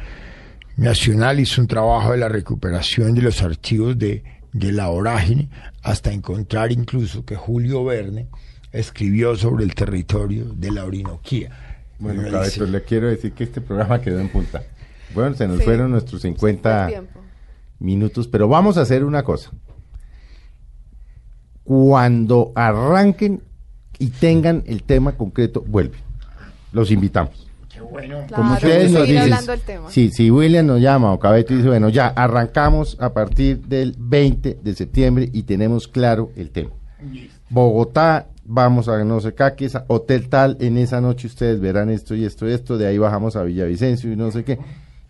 [0.77, 5.49] Nacional hizo un trabajo de la recuperación de los archivos de, de la vorágine
[5.83, 8.29] hasta encontrar incluso que Julio Verne
[8.73, 11.51] escribió sobre el territorio de la Orinoquía.
[11.99, 14.62] Bueno, Cabeto, dice, le quiero decir que este programa quedó en punta.
[15.14, 15.64] Bueno, se nos Sí.
[15.64, 17.20] fueron nuestros 50 El tiempo.
[17.79, 19.51] minutos, pero vamos a hacer una cosa.
[21.64, 23.43] Cuando arranquen
[23.99, 26.01] y tengan el tema concreto, vuelven.
[26.73, 27.47] Los invitamos.
[27.73, 28.25] Qué bueno.
[28.27, 29.35] Claro, Como ustedes nos dicen,
[29.89, 34.59] si, si William nos llama o Cabeto dice, bueno, ya arrancamos a partir del 20
[34.62, 36.70] de septiembre y tenemos claro el tema.
[37.51, 41.91] Bogotá, vamos a no sé qué, que es hotel tal, en esa noche ustedes verán
[41.91, 44.59] esto y esto y esto, de ahí bajamos a Villavicencio y no sé qué.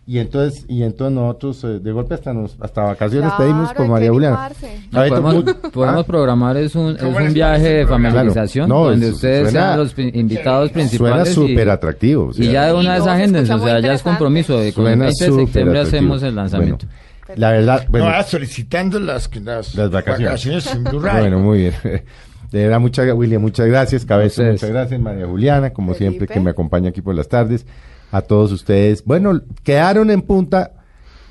[0.05, 3.83] Y entonces, y entonces nosotros eh, de golpe hasta nos, hasta vacaciones Claro, pedimos que
[3.83, 4.51] María Juliana.
[4.91, 6.05] No, podemos, podemos ¿Ah?
[6.05, 8.83] programar es un, es ¿Cómo un viaje de familiarización Claro.
[8.83, 12.25] No, donde eso ustedes suena- sean los invitados Suena principales y- súper atractivo.
[12.27, 14.73] o sea, y ya de una se agéndense, escucha o sea, ya es compromiso de
[14.73, 15.97] con el suena 20 de súper septiembre atractivo.
[16.13, 16.85] hacemos el lanzamiento.
[17.25, 20.67] Bueno, la verdad, bueno, no, ah, solicitando las, las, Las vacaciones.
[20.75, 21.19] en Radio.
[21.21, 21.73] Bueno, muy bien.
[22.51, 24.05] De verdad, muchas, William, muchas gracias.
[24.05, 24.99] Cabeza, muchas gracias.
[24.99, 26.11] María Juliana, como Felipe.
[26.17, 27.65] siempre, que me acompaña aquí por las tardes.
[28.13, 29.03] A todos ustedes.
[29.03, 30.71] Bueno, quedaron en punta.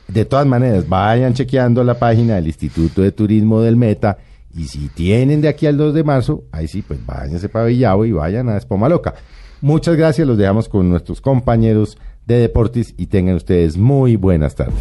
[0.09, 4.18] De todas maneras, vayan chequeando la página del Instituto de Turismo del Meta.
[4.53, 8.05] Y si tienen de aquí al 2 de marzo, ahí sí, pues váyanse para Villavo
[8.05, 9.14] y vayan a Espoma Loca.
[9.61, 10.26] Muchas gracias.
[10.26, 14.74] Los dejamos con nuestros compañeros de deportes y tengan ustedes muy buenas tardes.